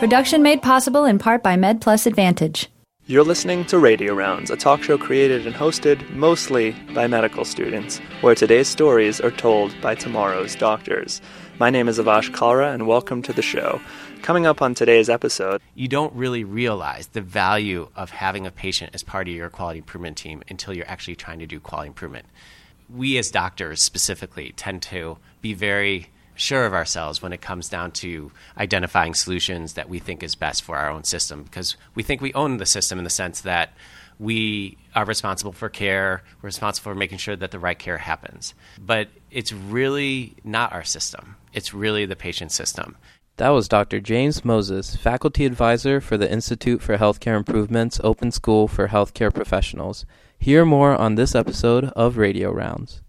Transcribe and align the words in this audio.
Production 0.00 0.42
made 0.42 0.62
possible 0.62 1.04
in 1.04 1.18
part 1.18 1.42
by 1.42 1.56
MedPlus 1.56 2.06
Advantage. 2.06 2.70
You're 3.04 3.22
listening 3.22 3.66
to 3.66 3.78
Radio 3.78 4.14
Rounds, 4.14 4.50
a 4.50 4.56
talk 4.56 4.82
show 4.82 4.96
created 4.96 5.46
and 5.46 5.54
hosted 5.54 6.08
mostly 6.14 6.70
by 6.94 7.06
medical 7.06 7.44
students, 7.44 7.98
where 8.22 8.34
today's 8.34 8.66
stories 8.66 9.20
are 9.20 9.30
told 9.30 9.78
by 9.82 9.94
tomorrow's 9.94 10.54
doctors. 10.54 11.20
My 11.58 11.68
name 11.68 11.86
is 11.86 11.98
Avash 11.98 12.30
Kalra, 12.30 12.72
and 12.72 12.86
welcome 12.86 13.20
to 13.20 13.34
the 13.34 13.42
show. 13.42 13.78
Coming 14.22 14.46
up 14.46 14.62
on 14.62 14.74
today's 14.74 15.10
episode, 15.10 15.60
you 15.74 15.86
don't 15.86 16.14
really 16.14 16.44
realize 16.44 17.08
the 17.08 17.20
value 17.20 17.90
of 17.94 18.08
having 18.08 18.46
a 18.46 18.50
patient 18.50 18.94
as 18.94 19.02
part 19.02 19.28
of 19.28 19.34
your 19.34 19.50
quality 19.50 19.80
improvement 19.80 20.16
team 20.16 20.42
until 20.48 20.72
you're 20.72 20.88
actually 20.88 21.16
trying 21.16 21.40
to 21.40 21.46
do 21.46 21.60
quality 21.60 21.88
improvement. 21.88 22.24
We, 22.88 23.18
as 23.18 23.30
doctors 23.30 23.82
specifically, 23.82 24.54
tend 24.56 24.80
to 24.84 25.18
be 25.42 25.52
very 25.52 26.08
sure 26.40 26.66
of 26.66 26.74
ourselves 26.74 27.22
when 27.22 27.32
it 27.32 27.40
comes 27.40 27.68
down 27.68 27.92
to 27.92 28.32
identifying 28.56 29.14
solutions 29.14 29.74
that 29.74 29.88
we 29.88 29.98
think 29.98 30.22
is 30.22 30.34
best 30.34 30.62
for 30.62 30.76
our 30.76 30.90
own 30.90 31.04
system 31.04 31.42
because 31.42 31.76
we 31.94 32.02
think 32.02 32.20
we 32.20 32.32
own 32.34 32.56
the 32.56 32.66
system 32.66 32.98
in 32.98 33.04
the 33.04 33.10
sense 33.10 33.42
that 33.42 33.70
we 34.18 34.76
are 34.94 35.06
responsible 35.06 35.52
for 35.52 35.68
care, 35.68 36.22
we're 36.42 36.48
responsible 36.48 36.92
for 36.92 36.94
making 36.94 37.18
sure 37.18 37.36
that 37.36 37.50
the 37.50 37.58
right 37.58 37.78
care 37.78 37.98
happens. 37.98 38.54
But 38.78 39.08
it's 39.30 39.52
really 39.52 40.36
not 40.44 40.72
our 40.72 40.84
system, 40.84 41.36
it's 41.52 41.72
really 41.72 42.06
the 42.06 42.16
patient 42.16 42.52
system. 42.52 42.96
That 43.38 43.50
was 43.50 43.68
Dr. 43.68 44.00
James 44.00 44.44
Moses, 44.44 44.96
faculty 44.96 45.46
advisor 45.46 46.02
for 46.02 46.18
the 46.18 46.30
Institute 46.30 46.82
for 46.82 46.98
Healthcare 46.98 47.36
Improvement's 47.36 47.98
Open 48.04 48.30
School 48.30 48.68
for 48.68 48.88
Healthcare 48.88 49.32
Professionals. 49.32 50.04
Hear 50.38 50.66
more 50.66 50.94
on 50.94 51.14
this 51.14 51.34
episode 51.34 51.86
of 51.96 52.18
Radio 52.18 52.52
Rounds. 52.52 53.00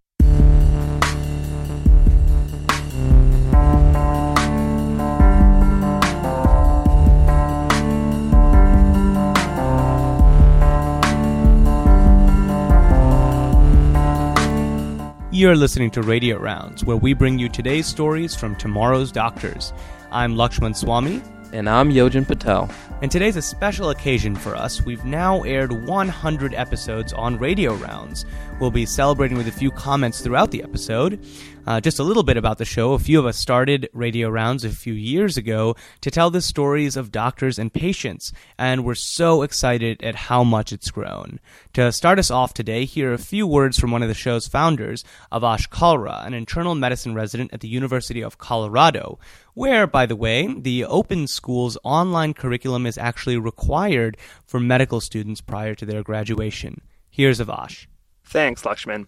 You're 15.42 15.56
listening 15.56 15.90
to 15.92 16.04
Radio 16.04 16.38
Rounds, 16.38 16.86
where 16.86 16.98
we 16.98 17.14
bring 17.14 17.40
you 17.40 17.50
today's 17.50 17.88
stories 17.88 18.36
from 18.36 18.56
tomorrow's 18.56 19.12
doctors. 19.12 19.74
I'm 20.12 20.36
Lakshman 20.36 20.80
Swamy. 20.80 21.20
And 21.52 21.68
I'm 21.68 21.90
Yojin 21.90 22.28
Patel. 22.28 22.70
And 23.02 23.12
today's 23.12 23.38
a 23.38 23.42
special 23.42 23.90
occasion 23.90 24.36
for 24.36 24.56
us. 24.56 24.84
We've 24.84 25.04
now 25.04 25.42
aired 25.42 25.88
100 25.88 26.54
episodes 26.54 27.12
on 27.12 27.40
Radio 27.40 27.74
Rounds. 27.74 28.24
We'll 28.60 28.70
be 28.70 28.86
celebrating 28.86 29.36
with 29.36 29.48
a 29.48 29.52
few 29.52 29.72
comments 29.72 30.22
throughout 30.22 30.52
the 30.52 30.62
episode. 30.62 31.20
Uh, 31.68 31.80
just 31.80 32.00
a 32.00 32.04
little 32.04 32.24
bit 32.24 32.38
about 32.38 32.58
the 32.58 32.66
show. 32.66 32.94
A 32.94 33.00
few 33.00 33.20
of 33.20 33.26
us 33.26 33.38
started 33.38 33.88
Radio 33.94 34.30
Rounds 34.30 34.66
a 34.66 34.70
few 34.70 34.94
years 34.94 35.38
ago 35.38 35.76
to 36.02 36.10
tell 36.10 36.32
the 36.32 36.42
stories 36.42 36.98
of 36.98 37.12
doctors 37.12 37.60
and 37.60 37.72
patients, 37.72 38.34
and 38.58 38.84
we're 38.84 38.96
so 38.96 39.44
excited 39.44 40.02
at 40.02 40.16
how 40.16 40.44
much 40.44 40.74
it's 40.74 40.90
grown. 40.90 41.40
To 41.74 41.92
start 41.92 42.18
us 42.18 42.32
off 42.32 42.56
today, 42.56 42.86
here 42.86 43.12
are 43.12 43.14
a 43.14 43.20
few 43.20 43.46
words 43.46 43.80
from 43.80 43.92
one 43.92 44.02
of 44.02 44.08
the 44.08 44.16
show's 44.16 44.48
founders, 44.48 45.04
Avash 45.32 45.70
Kalra, 45.70 46.26
an 46.26 46.34
internal 46.34 46.74
medicine 46.74 47.14
resident 47.14 47.54
at 47.54 47.60
the 47.60 47.68
University 47.68 48.22
of 48.22 48.40
Colorado, 48.40 49.20
where, 49.54 49.86
by 49.86 50.08
the 50.08 50.16
way, 50.16 50.52
the 50.52 50.84
Open 50.86 51.28
School's 51.28 51.78
online 51.84 52.34
curriculum 52.34 52.88
is 52.88 52.98
actually 52.98 53.38
required 53.38 54.18
for 54.48 54.60
medical 54.60 55.00
students 55.00 55.42
prior 55.42 55.76
to 55.76 55.86
their 55.86 56.02
graduation. 56.02 56.82
Here's 57.12 57.40
Avash. 57.40 57.86
Thanks, 58.24 58.64
Lakshman. 58.64 59.06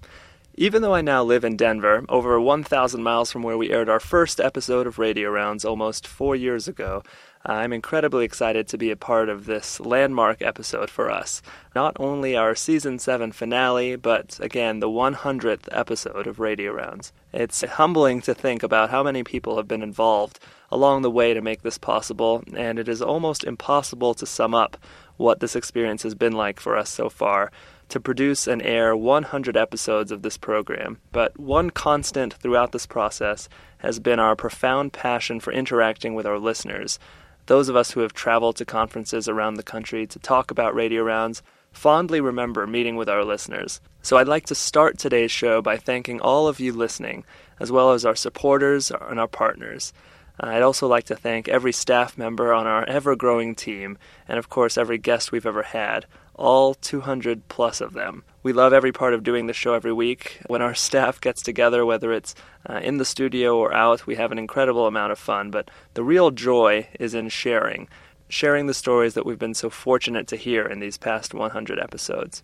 Even 0.56 0.84
though 0.84 0.94
I 0.94 1.02
now 1.02 1.24
live 1.24 1.44
in 1.44 1.58
Denver, 1.58 2.06
over 2.08 2.40
1,000 2.40 3.02
miles 3.02 3.32
from 3.32 3.42
where 3.42 3.58
we 3.58 3.72
aired 3.72 3.90
our 3.90 4.00
first 4.00 4.40
episode 4.40 4.86
of 4.86 5.00
Radio 5.00 5.32
Rounds 5.32 5.66
almost 5.66 6.06
four 6.06 6.36
years 6.36 6.68
ago, 6.68 7.02
I'm 7.44 7.74
incredibly 7.74 8.24
excited 8.24 8.68
to 8.68 8.78
be 8.78 8.92
a 8.92 8.96
part 8.96 9.30
of 9.30 9.48
this 9.48 9.80
landmark 9.80 10.44
episode 10.44 10.92
for 10.92 11.10
us. 11.10 11.42
Not 11.74 11.98
only 12.00 12.36
our 12.36 12.54
season 12.54 13.00
7 13.00 13.32
finale, 13.32 13.96
but 13.96 14.40
again, 14.44 14.80
the 14.80 14.88
100th 14.88 15.68
episode 15.72 16.28
of 16.28 16.40
Radio 16.40 16.72
Rounds. 16.72 17.14
It's 17.34 17.64
humbling 17.64 18.22
to 18.22 18.36
think 18.36 18.62
about 18.62 18.92
how 18.92 19.02
many 19.02 19.24
people 19.24 19.58
have 19.58 19.68
been 19.68 19.82
involved 19.82 20.40
along 20.72 21.02
the 21.02 21.10
way 21.10 21.34
to 21.34 21.42
make 21.42 21.64
this 21.64 21.80
possible, 21.80 22.44
and 22.56 22.78
it 22.78 22.88
is 22.88 23.02
almost 23.02 23.44
impossible 23.44 24.14
to 24.14 24.28
sum 24.28 24.54
up 24.54 24.78
what 25.18 25.40
this 25.40 25.56
experience 25.56 26.04
has 26.04 26.14
been 26.14 26.34
like 26.34 26.60
for 26.60 26.78
us 26.78 26.92
so 26.92 27.10
far 27.10 27.52
to 27.94 28.00
produce 28.00 28.48
and 28.48 28.60
air 28.64 28.96
100 28.96 29.56
episodes 29.56 30.12
of 30.12 30.24
this 30.24 30.36
program, 30.36 30.98
but 31.12 31.40
one 31.40 31.70
constant 31.70 32.34
throughout 32.34 32.72
this 32.72 32.88
process 32.88 33.48
has 33.78 34.00
been 34.00 34.20
our 34.20 34.36
profound 34.36 34.92
passion 34.92 35.40
for 35.40 35.54
interacting 35.54 36.16
with 36.16 36.26
our 36.26 36.40
listeners. 36.40 36.98
Those 37.46 37.70
of 37.70 37.76
us 37.76 37.92
who 37.92 38.00
have 38.00 38.12
traveled 38.12 38.56
to 38.56 38.66
conferences 38.66 39.30
around 39.30 39.54
the 39.54 39.64
country 39.64 40.08
to 40.08 40.18
talk 40.18 40.50
about 40.50 40.74
radio 40.74 41.04
rounds 41.04 41.44
fondly 41.72 42.20
remember 42.20 42.66
meeting 42.66 42.96
with 42.96 43.08
our 43.08 43.24
listeners. 43.24 43.80
So 44.02 44.18
I'd 44.18 44.28
like 44.28 44.48
to 44.48 44.56
start 44.56 44.98
today's 44.98 45.32
show 45.32 45.62
by 45.62 45.78
thanking 45.78 46.20
all 46.20 46.48
of 46.48 46.60
you 46.60 46.74
listening, 46.74 47.24
as 47.60 47.72
well 47.72 47.92
as 47.92 48.08
our 48.08 48.16
supporters 48.16 48.90
and 48.90 49.20
our 49.20 49.28
partners. 49.28 49.94
Uh, 50.42 50.48
I'd 50.48 50.64
also 50.64 50.88
like 50.88 51.04
to 51.06 51.16
thank 51.16 51.48
every 51.48 51.74
staff 51.74 52.18
member 52.18 52.56
on 52.56 52.66
our 52.66 52.86
ever 52.86 53.16
growing 53.16 53.54
team, 53.54 54.00
and 54.28 54.40
of 54.40 54.50
course, 54.50 54.80
every 54.80 54.98
guest 54.98 55.32
we've 55.32 55.46
ever 55.46 55.62
had 55.62 56.08
all 56.36 56.74
200 56.74 57.48
plus 57.48 57.82
of 57.82 57.94
them. 57.94 58.24
We 58.42 58.54
love 58.54 58.74
every 58.74 58.92
part 58.92 59.14
of 59.14 59.24
doing 59.24 59.48
the 59.48 59.54
show 59.54 59.74
every 59.74 59.94
week. 59.94 60.40
When 60.48 60.62
our 60.62 60.76
staff 60.76 61.22
gets 61.22 61.42
together, 61.42 61.86
whether 61.86 62.12
it's 62.12 62.36
uh, 62.70 62.80
in 62.84 62.98
the 62.98 63.06
studio 63.06 63.58
or 63.58 63.74
out, 63.74 64.06
we 64.06 64.16
have 64.16 64.32
an 64.32 64.40
incredible 64.40 64.88
amount 64.88 65.12
of 65.12 65.20
fun. 65.20 65.52
But 65.52 65.70
the 65.94 66.04
real 66.04 66.32
joy 66.32 66.88
is 67.00 67.14
in 67.14 67.30
sharing, 67.30 67.88
sharing 68.28 68.68
the 68.68 68.74
stories 68.74 69.14
that 69.14 69.26
we've 69.26 69.40
been 69.40 69.54
so 69.54 69.70
fortunate 69.70 70.28
to 70.28 70.36
hear 70.36 70.66
in 70.66 70.80
these 70.80 70.98
past 70.98 71.34
100 71.34 71.80
episodes. 71.80 72.44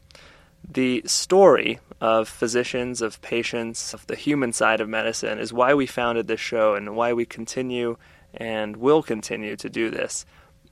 The 0.72 1.04
story 1.06 1.80
of 2.00 2.30
physicians, 2.30 3.02
of 3.02 3.22
patients, 3.22 3.94
of 3.94 4.06
the 4.08 4.16
human 4.16 4.54
side 4.54 4.82
of 4.82 4.90
medicine 4.90 5.40
is 5.40 5.52
why 5.52 5.74
we 5.74 5.86
founded 5.86 6.28
this 6.28 6.40
show 6.40 6.76
and 6.76 6.96
why 6.96 7.14
we 7.14 7.26
continue 7.26 7.98
and 8.34 8.78
will 8.78 9.02
continue 9.02 9.56
to 9.56 9.70
do 9.70 9.90
this. 9.90 10.26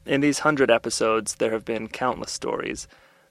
In 0.05 0.21
these 0.21 0.39
hundred 0.39 0.71
episodes, 0.71 1.35
there 1.35 1.51
have 1.51 1.65
been 1.65 1.87
countless 1.87 2.31
stories 2.31 2.87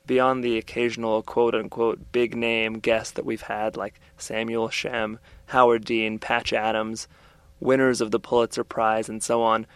beyond 0.06 0.42
the 0.42 0.58
occasional 0.58 1.22
quote 1.22 1.54
unquote 1.54 2.12
big 2.12 2.36
name 2.36 2.78
guest 2.78 3.14
that 3.14 3.24
we've 3.24 3.42
had, 3.42 3.76
like 3.76 4.00
Samuel 4.16 4.68
Shem, 4.68 5.18
Howard 5.46 5.84
Dean, 5.84 6.18
Patch 6.18 6.52
Adams, 6.52 7.08
winners 7.60 8.00
of 8.00 8.10
the 8.10 8.20
Pulitzer 8.20 8.64
Prize, 8.64 9.08
and 9.08 9.22
so 9.22 9.42
on, 9.42 9.66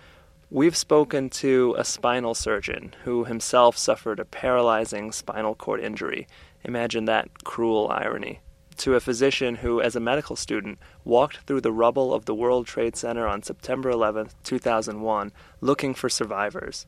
we've 0.50 0.76
spoken 0.76 1.30
to 1.30 1.74
a 1.78 1.84
spinal 1.84 2.34
surgeon 2.34 2.94
who 3.04 3.24
himself 3.24 3.76
suffered 3.76 4.20
a 4.20 4.24
paralyzing 4.24 5.12
spinal 5.12 5.54
cord 5.54 5.80
injury. 5.80 6.26
Imagine 6.64 7.06
that 7.06 7.44
cruel 7.44 7.88
irony. 7.90 8.40
To 8.78 8.94
a 8.94 9.00
physician 9.00 9.56
who, 9.56 9.80
as 9.80 9.94
a 9.94 10.00
medical 10.00 10.36
student, 10.36 10.78
walked 11.04 11.38
through 11.46 11.60
the 11.60 11.72
rubble 11.72 12.14
of 12.14 12.24
the 12.24 12.34
World 12.34 12.66
Trade 12.66 12.96
Center 12.96 13.26
on 13.26 13.42
September 13.42 13.90
11, 13.90 14.30
2001, 14.42 15.32
looking 15.60 15.94
for 15.94 16.08
survivors 16.08 16.86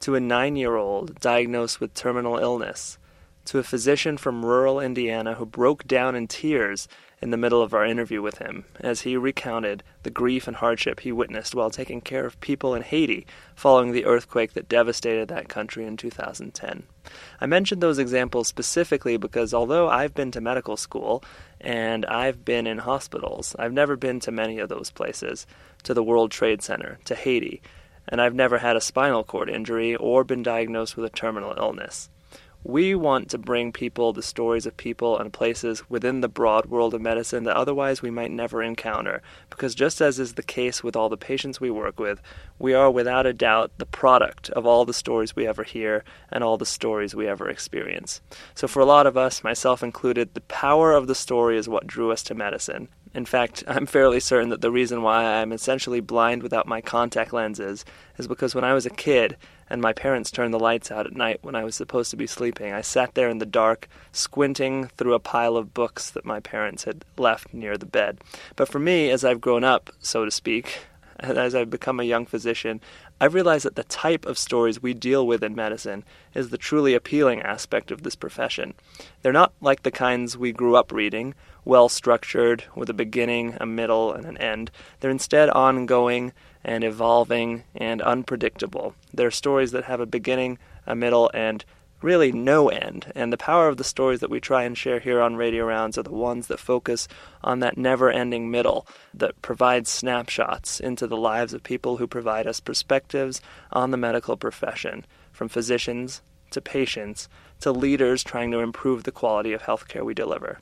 to 0.00 0.14
a 0.14 0.20
nine 0.20 0.56
year 0.56 0.76
old 0.76 1.18
diagnosed 1.20 1.80
with 1.80 1.94
terminal 1.94 2.38
illness, 2.38 2.98
to 3.46 3.58
a 3.58 3.62
physician 3.62 4.16
from 4.16 4.44
rural 4.44 4.80
Indiana 4.80 5.34
who 5.34 5.46
broke 5.46 5.86
down 5.86 6.14
in 6.14 6.26
tears 6.26 6.88
in 7.22 7.30
the 7.30 7.36
middle 7.36 7.62
of 7.62 7.72
our 7.72 7.84
interview 7.84 8.20
with 8.20 8.38
him 8.38 8.64
as 8.80 9.02
he 9.02 9.16
recounted 9.16 9.82
the 10.02 10.10
grief 10.10 10.46
and 10.46 10.56
hardship 10.56 11.00
he 11.00 11.10
witnessed 11.10 11.54
while 11.54 11.70
taking 11.70 12.00
care 12.00 12.26
of 12.26 12.38
people 12.40 12.74
in 12.74 12.82
Haiti 12.82 13.26
following 13.54 13.92
the 13.92 14.04
earthquake 14.04 14.52
that 14.52 14.68
devastated 14.68 15.28
that 15.28 15.48
country 15.48 15.86
in 15.86 15.96
2010. 15.96 16.82
I 17.40 17.46
mentioned 17.46 17.80
those 17.80 17.98
examples 17.98 18.48
specifically 18.48 19.16
because 19.16 19.54
although 19.54 19.88
I've 19.88 20.14
been 20.14 20.30
to 20.32 20.40
medical 20.40 20.76
school 20.76 21.24
and 21.60 22.04
I've 22.04 22.44
been 22.44 22.66
in 22.66 22.78
hospitals, 22.78 23.56
I've 23.58 23.72
never 23.72 23.96
been 23.96 24.20
to 24.20 24.30
many 24.30 24.58
of 24.58 24.68
those 24.68 24.90
places, 24.90 25.46
to 25.84 25.94
the 25.94 26.02
World 26.02 26.30
Trade 26.30 26.62
Center, 26.62 26.98
to 27.06 27.14
Haiti, 27.14 27.62
and 28.08 28.20
I've 28.20 28.34
never 28.34 28.58
had 28.58 28.76
a 28.76 28.80
spinal 28.80 29.24
cord 29.24 29.48
injury 29.48 29.96
or 29.96 30.24
been 30.24 30.42
diagnosed 30.42 30.96
with 30.96 31.06
a 31.06 31.10
terminal 31.10 31.54
illness. 31.56 32.08
We 32.68 32.96
want 32.96 33.30
to 33.30 33.38
bring 33.38 33.70
people 33.70 34.12
the 34.12 34.24
stories 34.24 34.66
of 34.66 34.76
people 34.76 35.16
and 35.16 35.32
places 35.32 35.88
within 35.88 36.20
the 36.20 36.28
broad 36.28 36.66
world 36.66 36.94
of 36.94 37.00
medicine 37.00 37.44
that 37.44 37.54
otherwise 37.56 38.02
we 38.02 38.10
might 38.10 38.32
never 38.32 38.60
encounter, 38.60 39.22
because 39.50 39.72
just 39.72 40.00
as 40.00 40.18
is 40.18 40.34
the 40.34 40.42
case 40.42 40.82
with 40.82 40.96
all 40.96 41.08
the 41.08 41.16
patients 41.16 41.60
we 41.60 41.70
work 41.70 42.00
with, 42.00 42.20
we 42.58 42.74
are 42.74 42.90
without 42.90 43.24
a 43.24 43.32
doubt 43.32 43.70
the 43.78 43.86
product 43.86 44.50
of 44.50 44.66
all 44.66 44.84
the 44.84 44.92
stories 44.92 45.36
we 45.36 45.46
ever 45.46 45.62
hear 45.62 46.02
and 46.32 46.42
all 46.42 46.56
the 46.56 46.66
stories 46.66 47.14
we 47.14 47.28
ever 47.28 47.48
experience. 47.48 48.20
So, 48.56 48.66
for 48.66 48.80
a 48.80 48.84
lot 48.84 49.06
of 49.06 49.16
us, 49.16 49.44
myself 49.44 49.84
included, 49.84 50.34
the 50.34 50.40
power 50.40 50.92
of 50.92 51.06
the 51.06 51.14
story 51.14 51.56
is 51.58 51.68
what 51.68 51.86
drew 51.86 52.10
us 52.10 52.24
to 52.24 52.34
medicine. 52.34 52.88
In 53.16 53.24
fact, 53.24 53.64
I'm 53.68 53.86
fairly 53.86 54.20
certain 54.20 54.50
that 54.50 54.60
the 54.60 54.70
reason 54.70 55.02
why 55.02 55.24
I'm 55.24 55.52
essentially 55.52 56.00
blind 56.00 56.42
without 56.42 56.68
my 56.68 56.82
contact 56.82 57.32
lenses 57.32 57.84
is 58.18 58.28
because 58.28 58.54
when 58.54 58.64
I 58.64 58.74
was 58.74 58.84
a 58.84 58.90
kid 58.90 59.36
and 59.68 59.80
my 59.80 59.94
parents 59.94 60.30
turned 60.30 60.54
the 60.54 60.60
lights 60.60 60.92
out 60.92 61.06
at 61.06 61.16
night 61.16 61.38
when 61.42 61.56
I 61.56 61.64
was 61.64 61.74
supposed 61.74 62.10
to 62.10 62.16
be 62.16 62.26
sleeping, 62.26 62.72
I 62.72 62.82
sat 62.82 63.14
there 63.14 63.30
in 63.30 63.38
the 63.38 63.46
dark, 63.46 63.88
squinting 64.12 64.88
through 64.96 65.14
a 65.14 65.18
pile 65.18 65.56
of 65.56 65.74
books 65.74 66.10
that 66.10 66.26
my 66.26 66.38
parents 66.38 66.84
had 66.84 67.04
left 67.16 67.52
near 67.52 67.76
the 67.76 67.86
bed. 67.86 68.18
But 68.54 68.68
for 68.68 68.78
me, 68.78 69.10
as 69.10 69.24
I've 69.24 69.40
grown 69.40 69.64
up, 69.64 69.90
so 69.98 70.24
to 70.24 70.30
speak, 70.30 70.80
and 71.18 71.38
as 71.38 71.54
I've 71.54 71.70
become 71.70 71.98
a 71.98 72.04
young 72.04 72.26
physician, 72.26 72.80
I've 73.18 73.34
realized 73.34 73.64
that 73.64 73.76
the 73.76 73.84
type 73.84 74.26
of 74.26 74.36
stories 74.36 74.82
we 74.82 74.92
deal 74.92 75.26
with 75.26 75.42
in 75.42 75.54
medicine 75.54 76.04
is 76.34 76.50
the 76.50 76.58
truly 76.58 76.94
appealing 76.94 77.40
aspect 77.40 77.90
of 77.90 78.02
this 78.02 78.14
profession. 78.14 78.74
They're 79.22 79.32
not 79.32 79.54
like 79.62 79.82
the 79.82 79.90
kinds 79.90 80.36
we 80.36 80.52
grew 80.52 80.76
up 80.76 80.92
reading, 80.92 81.34
well 81.66 81.90
structured, 81.90 82.64
with 82.74 82.88
a 82.88 82.94
beginning, 82.94 83.56
a 83.60 83.66
middle, 83.66 84.12
and 84.12 84.24
an 84.24 84.38
end. 84.38 84.70
They're 85.00 85.10
instead 85.10 85.50
ongoing 85.50 86.32
and 86.64 86.82
evolving 86.82 87.64
and 87.74 88.00
unpredictable. 88.00 88.94
They're 89.12 89.30
stories 89.30 89.72
that 89.72 89.84
have 89.84 90.00
a 90.00 90.06
beginning, 90.06 90.58
a 90.86 90.94
middle, 90.94 91.30
and 91.34 91.64
really 92.02 92.30
no 92.30 92.68
end. 92.68 93.10
And 93.16 93.32
the 93.32 93.36
power 93.36 93.68
of 93.68 93.78
the 93.78 93.84
stories 93.84 94.20
that 94.20 94.30
we 94.30 94.38
try 94.38 94.62
and 94.62 94.78
share 94.78 95.00
here 95.00 95.20
on 95.20 95.34
Radio 95.34 95.64
Rounds 95.64 95.98
are 95.98 96.04
the 96.04 96.12
ones 96.12 96.46
that 96.46 96.60
focus 96.60 97.08
on 97.42 97.58
that 97.60 97.76
never 97.76 98.10
ending 98.10 98.50
middle, 98.50 98.86
that 99.12 99.42
provides 99.42 99.90
snapshots 99.90 100.78
into 100.78 101.06
the 101.06 101.16
lives 101.16 101.52
of 101.52 101.62
people 101.62 101.96
who 101.96 102.06
provide 102.06 102.46
us 102.46 102.60
perspectives 102.60 103.40
on 103.72 103.90
the 103.90 103.96
medical 103.96 104.36
profession, 104.36 105.04
from 105.32 105.48
physicians 105.48 106.22
to 106.50 106.60
patients 106.60 107.28
to 107.60 107.72
leaders 107.72 108.22
trying 108.22 108.52
to 108.52 108.60
improve 108.60 109.02
the 109.02 109.10
quality 109.10 109.52
of 109.52 109.62
healthcare 109.62 110.04
we 110.04 110.14
deliver. 110.14 110.60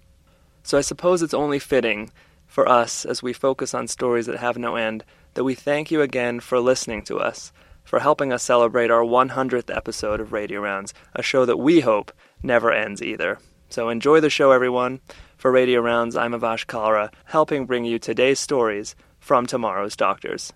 So 0.64 0.76
I 0.76 0.80
suppose 0.80 1.22
it's 1.22 1.32
only 1.32 1.60
fitting 1.60 2.10
for 2.46 2.68
us 2.68 3.04
as 3.04 3.22
we 3.22 3.32
focus 3.32 3.74
on 3.74 3.86
stories 3.86 4.26
that 4.26 4.38
have 4.38 4.58
no 4.58 4.74
end 4.74 5.04
that 5.34 5.44
we 5.44 5.54
thank 5.54 5.92
you 5.92 6.02
again 6.02 6.40
for 6.40 6.58
listening 6.58 7.02
to 7.02 7.18
us 7.18 7.52
for 7.84 8.00
helping 8.00 8.32
us 8.32 8.42
celebrate 8.42 8.90
our 8.90 9.04
100th 9.04 9.74
episode 9.74 10.20
of 10.20 10.32
Radio 10.32 10.60
Rounds, 10.60 10.94
a 11.14 11.22
show 11.22 11.44
that 11.44 11.58
we 11.58 11.80
hope 11.80 12.10
never 12.42 12.72
ends 12.72 13.02
either. 13.02 13.38
So 13.68 13.88
enjoy 13.88 14.20
the 14.20 14.30
show, 14.30 14.50
everyone. 14.50 15.00
For 15.36 15.52
Radio 15.52 15.80
Rounds, 15.80 16.16
I'm 16.16 16.32
Avash 16.32 16.66
Kalra, 16.66 17.12
helping 17.26 17.66
bring 17.66 17.84
you 17.84 17.98
today's 17.98 18.40
stories 18.40 18.96
from 19.18 19.46
tomorrow's 19.46 19.96
doctors. 19.96 20.52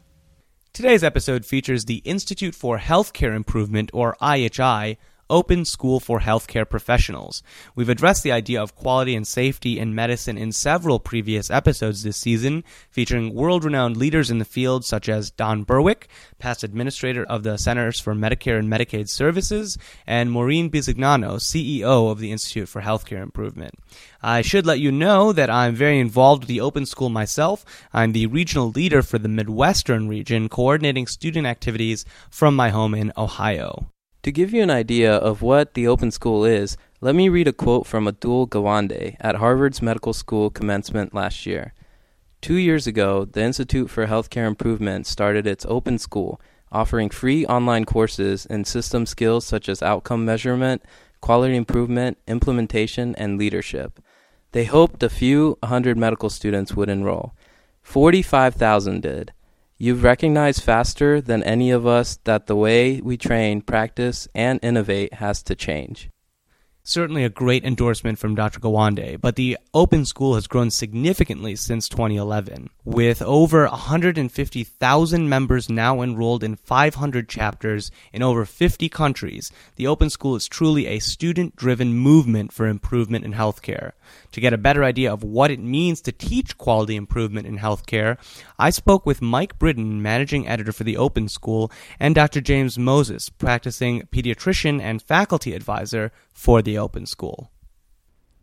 Today's 0.72 1.04
episode 1.04 1.44
features 1.44 1.84
the 1.84 1.96
Institute 1.98 2.54
for 2.54 2.78
Healthcare 2.78 3.34
Improvement, 3.34 3.90
or 3.92 4.16
IHI, 4.22 4.96
Open 5.30 5.64
School 5.64 6.00
for 6.00 6.20
Healthcare 6.20 6.68
Professionals. 6.68 7.42
We've 7.74 7.88
addressed 7.88 8.22
the 8.22 8.32
idea 8.32 8.62
of 8.62 8.74
quality 8.74 9.14
and 9.14 9.26
safety 9.26 9.78
in 9.78 9.94
medicine 9.94 10.38
in 10.38 10.52
several 10.52 10.98
previous 10.98 11.50
episodes 11.50 12.02
this 12.02 12.16
season, 12.16 12.64
featuring 12.90 13.34
world 13.34 13.64
renowned 13.64 13.96
leaders 13.96 14.30
in 14.30 14.38
the 14.38 14.44
field 14.44 14.84
such 14.84 15.08
as 15.08 15.30
Don 15.30 15.64
Berwick, 15.64 16.08
past 16.38 16.64
administrator 16.64 17.24
of 17.24 17.42
the 17.42 17.58
Centers 17.58 18.00
for 18.00 18.14
Medicare 18.14 18.58
and 18.58 18.72
Medicaid 18.72 19.08
Services, 19.08 19.76
and 20.06 20.32
Maureen 20.32 20.70
Bisognano, 20.70 21.36
CEO 21.36 22.10
of 22.10 22.18
the 22.18 22.32
Institute 22.32 22.68
for 22.68 22.82
Healthcare 22.82 23.22
Improvement. 23.22 23.74
I 24.22 24.42
should 24.42 24.66
let 24.66 24.80
you 24.80 24.90
know 24.90 25.32
that 25.32 25.50
I'm 25.50 25.74
very 25.74 25.98
involved 25.98 26.44
with 26.44 26.48
the 26.48 26.60
Open 26.60 26.86
School 26.86 27.08
myself. 27.08 27.64
I'm 27.92 28.12
the 28.12 28.26
regional 28.26 28.70
leader 28.70 29.02
for 29.02 29.18
the 29.18 29.28
Midwestern 29.28 30.08
region, 30.08 30.48
coordinating 30.48 31.06
student 31.06 31.46
activities 31.46 32.04
from 32.30 32.56
my 32.56 32.70
home 32.70 32.94
in 32.94 33.12
Ohio. 33.16 33.90
To 34.28 34.32
give 34.32 34.52
you 34.52 34.62
an 34.62 34.68
idea 34.68 35.16
of 35.16 35.40
what 35.40 35.72
the 35.72 35.88
open 35.88 36.10
school 36.10 36.44
is, 36.44 36.76
let 37.00 37.14
me 37.14 37.30
read 37.30 37.48
a 37.48 37.52
quote 37.54 37.86
from 37.86 38.04
Atul 38.04 38.46
Gawande 38.46 39.16
at 39.20 39.36
Harvard's 39.36 39.80
medical 39.80 40.12
school 40.12 40.50
commencement 40.50 41.14
last 41.14 41.46
year. 41.46 41.72
Two 42.42 42.56
years 42.56 42.86
ago, 42.86 43.24
the 43.24 43.40
Institute 43.40 43.88
for 43.88 44.06
Healthcare 44.06 44.46
Improvement 44.46 45.06
started 45.06 45.46
its 45.46 45.64
open 45.66 45.96
school, 45.96 46.42
offering 46.70 47.08
free 47.08 47.46
online 47.46 47.86
courses 47.86 48.44
in 48.44 48.66
system 48.66 49.06
skills 49.06 49.46
such 49.46 49.66
as 49.66 49.82
outcome 49.82 50.26
measurement, 50.26 50.82
quality 51.22 51.56
improvement, 51.56 52.18
implementation, 52.26 53.14
and 53.14 53.38
leadership. 53.38 53.98
They 54.52 54.66
hoped 54.66 55.02
a 55.02 55.08
few 55.08 55.56
hundred 55.64 55.96
medical 55.96 56.28
students 56.28 56.76
would 56.76 56.90
enroll. 56.90 57.32
45,000 57.80 59.00
did. 59.00 59.32
You've 59.80 60.02
recognized 60.02 60.64
faster 60.64 61.20
than 61.20 61.44
any 61.44 61.70
of 61.70 61.86
us 61.86 62.18
that 62.24 62.48
the 62.48 62.56
way 62.56 63.00
we 63.00 63.16
train, 63.16 63.60
practice, 63.60 64.26
and 64.34 64.58
innovate 64.60 65.14
has 65.14 65.40
to 65.44 65.54
change 65.54 66.10
certainly 66.88 67.22
a 67.22 67.28
great 67.28 67.64
endorsement 67.66 68.18
from 68.18 68.34
Dr. 68.34 68.58
Gawande, 68.58 69.20
but 69.20 69.36
the 69.36 69.58
open 69.74 70.06
school 70.06 70.36
has 70.36 70.46
grown 70.46 70.70
significantly 70.70 71.54
since 71.54 71.86
2011, 71.86 72.70
with 72.82 73.20
over 73.20 73.66
150,000 73.66 75.28
members 75.28 75.68
now 75.68 76.00
enrolled 76.00 76.42
in 76.42 76.56
500 76.56 77.28
chapters 77.28 77.90
in 78.10 78.22
over 78.22 78.46
50 78.46 78.88
countries. 78.88 79.52
The 79.76 79.86
open 79.86 80.08
school 80.08 80.34
is 80.34 80.48
truly 80.48 80.86
a 80.86 80.98
student 80.98 81.56
driven 81.56 81.92
movement 81.92 82.54
for 82.54 82.66
improvement 82.66 83.26
in 83.26 83.34
healthcare. 83.34 83.92
To 84.32 84.40
get 84.40 84.52
a 84.52 84.58
better 84.58 84.84
idea 84.84 85.12
of 85.12 85.22
what 85.24 85.50
it 85.50 85.60
means 85.60 86.00
to 86.02 86.12
teach 86.12 86.58
quality 86.58 86.96
improvement 86.96 87.46
in 87.46 87.58
healthcare, 87.58 88.18
I 88.58 88.70
spoke 88.70 89.06
with 89.06 89.22
Mike 89.22 89.58
Briddon, 89.58 90.00
managing 90.00 90.46
editor 90.46 90.72
for 90.72 90.84
the 90.84 90.96
Open 90.96 91.28
School, 91.28 91.70
and 91.98 92.14
Dr. 92.14 92.40
James 92.40 92.78
Moses, 92.78 93.28
practicing 93.28 94.02
pediatrician 94.02 94.80
and 94.80 95.02
faculty 95.02 95.54
advisor 95.54 96.12
for 96.32 96.62
the 96.62 96.76
Open 96.76 97.06
School. 97.06 97.50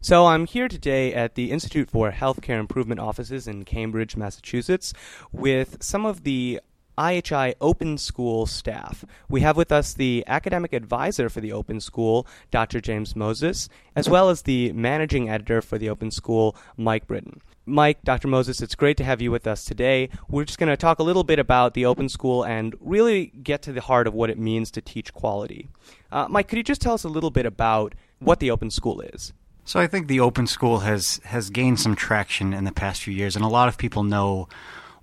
So 0.02 0.28
I'm 0.28 0.46
here 0.46 0.68
today 0.68 1.16
at 1.16 1.34
the 1.34 1.52
Institute 1.52 1.90
for 1.90 2.12
Healthcare 2.12 2.60
Improvement 2.60 3.00
offices 3.00 3.48
in 3.48 3.66
Cambridge, 3.66 4.16
Massachusetts, 4.16 4.94
with 5.32 5.82
some 5.82 6.06
of 6.06 6.24
the 6.24 6.60
IHI 6.98 7.56
Open 7.62 7.98
School 7.98 8.46
staff. 8.46 9.06
We 9.30 9.42
have 9.42 9.58
with 9.58 9.72
us 9.72 9.94
the 9.94 10.24
academic 10.28 10.74
advisor 10.74 11.30
for 11.30 11.42
the 11.42 11.52
Open 11.52 11.80
School, 11.80 12.28
Dr. 12.52 12.82
James 12.82 13.16
Moses, 13.16 13.70
as 13.96 14.10
well 14.10 14.30
as 14.30 14.44
the 14.44 14.72
managing 14.74 15.30
editor 15.30 15.62
for 15.62 15.78
the 15.78 15.90
Open 15.90 16.12
School, 16.12 16.56
Mike 16.78 17.08
Briddon. 17.08 17.40
Mike, 17.66 18.04
Dr. 18.04 18.28
Moses, 18.28 18.62
it's 18.62 18.76
great 18.76 18.96
to 18.98 19.04
have 19.04 19.22
you 19.22 19.32
with 19.32 19.48
us 19.48 19.66
today. 19.66 20.10
We're 20.30 20.46
just 20.46 20.60
going 20.60 20.70
to 20.70 20.78
talk 20.78 21.00
a 21.00 21.04
little 21.04 21.24
bit 21.24 21.40
about 21.40 21.74
the 21.74 21.86
Open 21.86 22.10
School 22.10 22.44
and 22.44 22.76
really 22.80 23.28
get 23.42 23.64
to 23.64 23.74
the 23.74 23.82
heart 23.82 24.06
of 24.06 24.14
what 24.14 24.30
it 24.30 24.38
means 24.38 24.70
to 24.72 24.82
teach 24.82 25.14
quality. 25.14 25.70
Uh, 26.12 26.28
Mike, 26.30 26.48
could 26.48 26.58
you 26.58 26.64
just 26.64 26.82
tell 26.82 26.94
us 26.94 27.04
a 27.04 27.10
little 27.10 27.32
bit 27.32 27.46
about 27.46 27.96
what 28.20 28.40
the 28.40 28.52
Open 28.52 28.70
School 28.70 29.02
is? 29.02 29.34
So 29.68 29.80
I 29.80 29.88
think 29.88 30.08
the 30.08 30.20
Open 30.20 30.46
School 30.46 30.80
has 30.80 31.20
has 31.26 31.50
gained 31.50 31.80
some 31.80 31.96
traction 31.96 32.54
in 32.54 32.66
the 32.66 32.72
past 32.72 33.02
few 33.02 33.14
years, 33.14 33.36
and 33.36 33.44
a 33.44 33.48
lot 33.48 33.68
of 33.68 33.80
people 33.80 34.04
know 34.04 34.48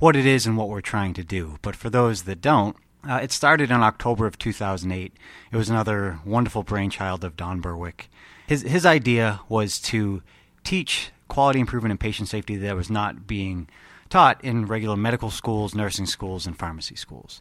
what 0.02 0.16
it 0.16 0.26
is 0.26 0.48
and 0.48 0.56
what 0.56 0.68
we're 0.68 0.80
trying 0.80 1.14
to 1.14 1.22
do. 1.22 1.58
But 1.62 1.76
for 1.76 1.88
those 1.88 2.24
that 2.24 2.40
don't, 2.40 2.74
uh, 3.08 3.20
it 3.22 3.30
started 3.30 3.70
in 3.70 3.84
October 3.84 4.26
of 4.26 4.36
2008. 4.36 5.12
It 5.52 5.56
was 5.56 5.70
another 5.70 6.18
wonderful 6.24 6.64
brainchild 6.64 7.22
of 7.22 7.36
Don 7.36 7.60
Berwick. 7.60 8.10
His 8.48 8.62
his 8.62 8.84
idea 8.84 9.38
was 9.48 9.78
to 9.82 10.24
teach 10.64 11.12
quality 11.28 11.60
improvement 11.60 11.92
and 11.92 12.00
patient 12.00 12.28
safety 12.28 12.56
that 12.56 12.74
was 12.74 12.90
not 12.90 13.28
being 13.28 13.68
taught 14.10 14.42
in 14.42 14.66
regular 14.66 14.96
medical 14.96 15.30
schools, 15.30 15.72
nursing 15.72 16.06
schools, 16.06 16.48
and 16.48 16.58
pharmacy 16.58 16.96
schools. 16.96 17.40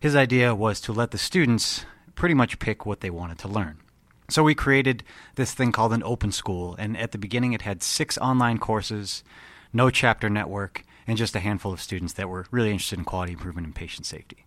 His 0.00 0.16
idea 0.16 0.52
was 0.52 0.80
to 0.80 0.92
let 0.92 1.12
the 1.12 1.18
students 1.18 1.86
pretty 2.16 2.34
much 2.34 2.58
pick 2.58 2.84
what 2.84 3.02
they 3.02 3.10
wanted 3.10 3.38
to 3.38 3.48
learn. 3.48 3.78
So 4.28 4.42
we 4.42 4.56
created 4.56 5.04
this 5.36 5.54
thing 5.54 5.70
called 5.70 5.92
an 5.92 6.02
open 6.02 6.32
school, 6.32 6.74
and 6.76 6.96
at 6.96 7.12
the 7.12 7.18
beginning 7.18 7.52
it 7.52 7.62
had 7.62 7.84
six 7.84 8.18
online 8.18 8.58
courses, 8.58 9.22
no 9.72 9.90
chapter 9.90 10.28
network, 10.28 10.82
and 11.06 11.18
just 11.18 11.36
a 11.36 11.40
handful 11.40 11.72
of 11.72 11.80
students 11.80 12.14
that 12.14 12.28
were 12.28 12.46
really 12.50 12.70
interested 12.70 12.98
in 12.98 13.04
quality 13.04 13.32
improvement 13.32 13.66
and 13.66 13.74
patient 13.74 14.06
safety. 14.06 14.44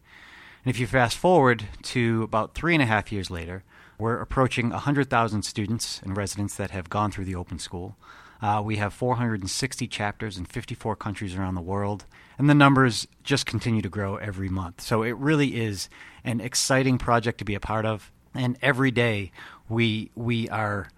And 0.66 0.74
if 0.74 0.80
you 0.80 0.88
fast 0.88 1.18
forward 1.18 1.66
to 1.84 2.24
about 2.24 2.56
three 2.56 2.74
and 2.74 2.82
a 2.82 2.86
half 2.86 3.12
years 3.12 3.30
later, 3.30 3.64
we're 3.98 4.20
approaching 4.20 4.70
100,000 4.70 5.44
students 5.44 6.02
and 6.04 6.18
residents 6.18 6.56
that 6.56 6.72
have 6.72 6.90
gone 6.90 7.12
through 7.12 7.26
the 7.26 7.36
open 7.36 7.60
school. 7.60 7.98
Uh, 8.42 8.62
we 8.64 8.76
have 8.76 8.94
460 8.94 9.88
chapters 9.88 10.38
in 10.38 10.46
54 10.46 10.96
countries 10.96 11.36
around 11.36 11.56
the 11.56 11.62
world, 11.62 12.06
and 12.38 12.50
the 12.50 12.54
numbers 12.54 13.08
just 13.24 13.46
continue 13.46 13.82
to 13.82 13.90
grow 13.90 14.18
every 14.18 14.50
month. 14.50 14.82
So 14.82 15.04
it 15.04 15.16
really 15.18 15.56
is 15.62 15.88
an 16.24 16.42
exciting 16.42 16.98
project 16.98 17.38
to 17.38 17.46
be 17.46 17.56
a 17.56 17.60
part 17.60 17.86
of, 17.86 18.12
and 18.34 18.58
every 18.62 18.92
day 18.92 19.32
we 19.70 20.12
we 20.16 20.50
are 20.50 20.90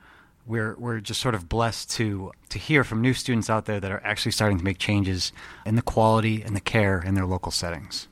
we're 0.45 0.75
we're 0.77 0.99
just 0.99 1.21
sort 1.21 1.35
of 1.35 1.49
blessed 1.49 1.89
to 1.91 2.31
to 2.49 2.59
hear 2.59 2.83
from 2.83 3.01
new 3.01 3.13
students 3.13 3.49
out 3.49 3.65
there 3.65 3.79
that 3.79 3.91
are 3.91 4.01
actually 4.03 4.31
starting 4.31 4.57
to 4.57 4.63
make 4.63 4.77
changes 4.77 5.31
in 5.65 5.75
the 5.75 5.81
quality 5.81 6.41
and 6.41 6.55
the 6.55 6.61
care 6.61 7.01
in 7.01 7.15
their 7.15 7.25
local 7.25 7.51
settings. 7.51 8.07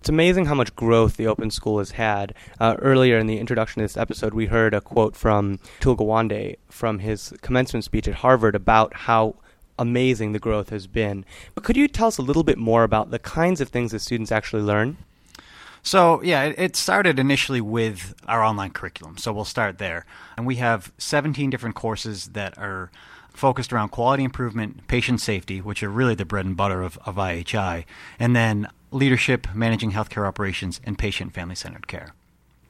It's 0.00 0.08
amazing 0.08 0.46
how 0.46 0.56
much 0.56 0.74
growth 0.74 1.16
the 1.16 1.28
open 1.28 1.52
school 1.52 1.78
has 1.78 1.92
had. 1.92 2.34
Uh, 2.58 2.74
earlier 2.80 3.18
in 3.18 3.28
the 3.28 3.38
introduction 3.38 3.80
to 3.80 3.84
this 3.84 3.96
episode, 3.96 4.34
we 4.34 4.46
heard 4.46 4.74
a 4.74 4.80
quote 4.80 5.14
from 5.14 5.60
Atul 5.80 6.56
from 6.68 6.98
his 6.98 7.32
commencement 7.40 7.84
speech 7.84 8.08
at 8.08 8.14
Harvard 8.14 8.56
about 8.56 8.92
how 8.94 9.36
amazing 9.78 10.32
the 10.32 10.40
growth 10.40 10.70
has 10.70 10.88
been. 10.88 11.24
But 11.54 11.62
could 11.62 11.76
you 11.76 11.86
tell 11.86 12.08
us 12.08 12.18
a 12.18 12.22
little 12.22 12.42
bit 12.42 12.58
more 12.58 12.82
about 12.82 13.12
the 13.12 13.20
kinds 13.20 13.60
of 13.60 13.68
things 13.68 13.92
that 13.92 14.00
students 14.00 14.32
actually 14.32 14.62
learn? 14.62 14.96
So, 15.82 16.22
yeah, 16.22 16.44
it, 16.44 16.76
started 16.76 17.18
initially 17.18 17.60
with 17.60 18.14
our 18.28 18.42
online 18.42 18.70
curriculum. 18.70 19.18
So, 19.18 19.32
we'll 19.32 19.44
start 19.44 19.78
there. 19.78 20.06
And 20.36 20.46
we 20.46 20.56
have 20.56 20.92
17 20.98 21.50
different 21.50 21.74
courses 21.74 22.28
that 22.28 22.56
are 22.56 22.90
focused 23.30 23.72
around 23.72 23.88
quality 23.88 24.22
improvement, 24.24 24.86
patient 24.86 25.20
safety, 25.20 25.60
which 25.60 25.82
are 25.82 25.88
really 25.88 26.14
the 26.14 26.24
bread 26.24 26.46
and 26.46 26.56
butter 26.56 26.82
of, 26.82 26.98
of 27.04 27.16
IHI, 27.16 27.84
and 28.18 28.36
then 28.36 28.68
leadership, 28.90 29.48
managing 29.54 29.92
healthcare 29.92 30.26
operations, 30.26 30.80
and 30.84 30.98
patient 30.98 31.32
family 31.32 31.54
centered 31.54 31.88
care. 31.88 32.14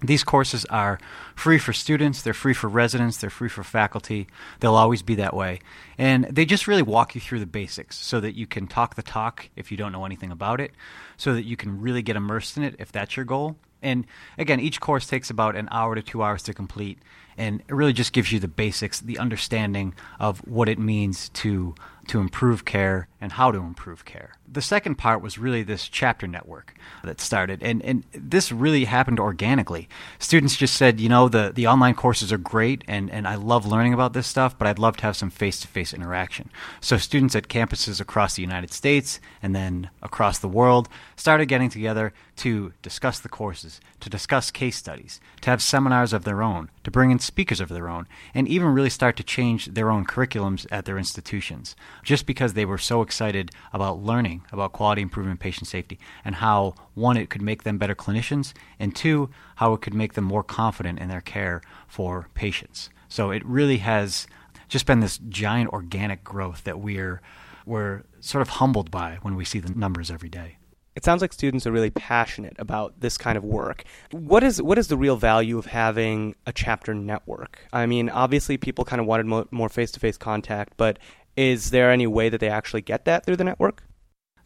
These 0.02 0.24
courses 0.24 0.64
are 0.66 0.98
free 1.36 1.58
for 1.58 1.72
students, 1.72 2.22
they're 2.22 2.34
free 2.34 2.54
for 2.54 2.68
residents, 2.68 3.18
they're 3.18 3.30
free 3.30 3.48
for 3.48 3.62
faculty. 3.62 4.26
They'll 4.60 4.74
always 4.74 5.02
be 5.02 5.14
that 5.16 5.34
way. 5.34 5.60
And 5.96 6.24
they 6.24 6.44
just 6.44 6.66
really 6.66 6.82
walk 6.82 7.14
you 7.14 7.20
through 7.20 7.40
the 7.40 7.46
basics 7.46 7.98
so 7.98 8.18
that 8.20 8.34
you 8.34 8.46
can 8.46 8.66
talk 8.66 8.96
the 8.96 9.02
talk 9.02 9.48
if 9.54 9.70
you 9.70 9.76
don't 9.76 9.92
know 9.92 10.04
anything 10.04 10.32
about 10.32 10.60
it, 10.60 10.72
so 11.16 11.34
that 11.34 11.44
you 11.44 11.56
can 11.56 11.80
really 11.80 12.02
get 12.02 12.16
immersed 12.16 12.56
in 12.56 12.64
it 12.64 12.74
if 12.78 12.90
that's 12.90 13.16
your 13.16 13.24
goal. 13.24 13.56
And 13.80 14.06
again, 14.38 14.60
each 14.60 14.80
course 14.80 15.06
takes 15.06 15.30
about 15.30 15.56
an 15.56 15.68
hour 15.70 15.94
to 15.94 16.02
two 16.02 16.22
hours 16.22 16.42
to 16.44 16.54
complete, 16.54 16.98
and 17.36 17.60
it 17.60 17.74
really 17.74 17.92
just 17.92 18.12
gives 18.12 18.30
you 18.30 18.38
the 18.38 18.48
basics, 18.48 19.00
the 19.00 19.18
understanding 19.18 19.94
of 20.20 20.38
what 20.40 20.68
it 20.68 20.78
means 20.78 21.28
to 21.30 21.74
to 22.08 22.20
improve 22.20 22.64
care 22.64 23.08
and 23.20 23.32
how 23.32 23.52
to 23.52 23.58
improve 23.58 24.04
care. 24.04 24.32
The 24.50 24.60
second 24.60 24.96
part 24.96 25.22
was 25.22 25.38
really 25.38 25.62
this 25.62 25.88
chapter 25.88 26.26
network 26.26 26.74
that 27.04 27.20
started, 27.20 27.62
and, 27.62 27.80
and 27.82 28.04
this 28.12 28.50
really 28.50 28.84
happened 28.84 29.20
organically. 29.20 29.88
Students 30.18 30.56
just 30.56 30.74
said, 30.74 31.00
you 31.00 31.08
know, 31.08 31.28
the, 31.28 31.52
the 31.54 31.66
online 31.66 31.94
courses 31.94 32.32
are 32.32 32.38
great, 32.38 32.82
and, 32.88 33.10
and 33.10 33.26
I 33.26 33.36
love 33.36 33.64
learning 33.64 33.94
about 33.94 34.12
this 34.12 34.26
stuff, 34.26 34.58
but 34.58 34.66
I'd 34.66 34.78
love 34.78 34.96
to 34.98 35.04
have 35.04 35.16
some 35.16 35.30
face 35.30 35.60
to 35.60 35.68
face 35.68 35.94
interaction. 35.94 36.50
So 36.80 36.96
students 36.98 37.36
at 37.36 37.48
campuses 37.48 38.00
across 38.00 38.34
the 38.34 38.42
United 38.42 38.72
States 38.72 39.20
and 39.40 39.54
then 39.54 39.88
across 40.02 40.38
the 40.38 40.48
world 40.48 40.88
started 41.16 41.46
getting 41.46 41.70
together 41.70 42.12
to 42.36 42.72
discuss 42.82 43.20
the 43.20 43.28
courses, 43.28 43.80
to 44.00 44.10
discuss 44.10 44.50
case 44.50 44.76
studies, 44.76 45.20
to 45.42 45.50
have 45.50 45.62
seminars 45.62 46.12
of 46.12 46.24
their 46.24 46.42
own, 46.42 46.70
to 46.82 46.90
bring 46.90 47.10
in 47.10 47.20
speakers 47.20 47.60
of 47.60 47.68
their 47.68 47.88
own, 47.88 48.08
and 48.34 48.48
even 48.48 48.74
really 48.74 48.90
start 48.90 49.16
to 49.16 49.22
change 49.22 49.66
their 49.66 49.90
own 49.90 50.04
curriculums 50.04 50.66
at 50.72 50.84
their 50.84 50.98
institutions 50.98 51.76
just 52.02 52.26
because 52.26 52.54
they 52.54 52.64
were 52.64 52.78
so 52.78 53.02
excited 53.02 53.50
about 53.72 54.02
learning 54.02 54.42
about 54.52 54.72
quality 54.72 55.02
improvement 55.02 55.40
patient 55.40 55.68
safety 55.68 55.98
and 56.24 56.36
how, 56.36 56.74
one, 56.94 57.16
it 57.16 57.30
could 57.30 57.42
make 57.42 57.62
them 57.62 57.78
better 57.78 57.94
clinicians, 57.94 58.52
and 58.78 58.94
two, 58.94 59.30
how 59.56 59.72
it 59.72 59.80
could 59.80 59.94
make 59.94 60.14
them 60.14 60.24
more 60.24 60.42
confident 60.42 60.98
in 60.98 61.08
their 61.08 61.20
care 61.20 61.62
for 61.86 62.28
patients. 62.34 62.90
So 63.08 63.30
it 63.30 63.44
really 63.44 63.78
has 63.78 64.26
just 64.68 64.86
been 64.86 65.00
this 65.00 65.18
giant 65.28 65.70
organic 65.70 66.24
growth 66.24 66.64
that 66.64 66.80
we're, 66.80 67.20
we're 67.66 68.02
sort 68.20 68.42
of 68.42 68.48
humbled 68.48 68.90
by 68.90 69.18
when 69.22 69.36
we 69.36 69.44
see 69.44 69.58
the 69.58 69.72
numbers 69.74 70.10
every 70.10 70.28
day. 70.28 70.56
It 70.94 71.04
sounds 71.04 71.22
like 71.22 71.32
students 71.32 71.66
are 71.66 71.72
really 71.72 71.90
passionate 71.90 72.54
about 72.58 73.00
this 73.00 73.16
kind 73.16 73.38
of 73.38 73.44
work. 73.44 73.84
What 74.10 74.44
is 74.44 74.60
what 74.60 74.76
is 74.76 74.88
the 74.88 74.96
real 74.98 75.16
value 75.16 75.56
of 75.56 75.64
having 75.64 76.34
a 76.46 76.52
chapter 76.52 76.92
network? 76.92 77.60
I 77.72 77.86
mean, 77.86 78.10
obviously 78.10 78.58
people 78.58 78.84
kind 78.84 79.00
of 79.00 79.06
wanted 79.06 79.46
more 79.50 79.70
face 79.70 79.90
to 79.92 80.00
face 80.00 80.18
contact, 80.18 80.74
but 80.76 80.98
is 81.36 81.70
there 81.70 81.90
any 81.90 82.06
way 82.06 82.28
that 82.28 82.40
they 82.40 82.48
actually 82.48 82.82
get 82.82 83.04
that 83.04 83.24
through 83.24 83.36
the 83.36 83.44
network? 83.44 83.84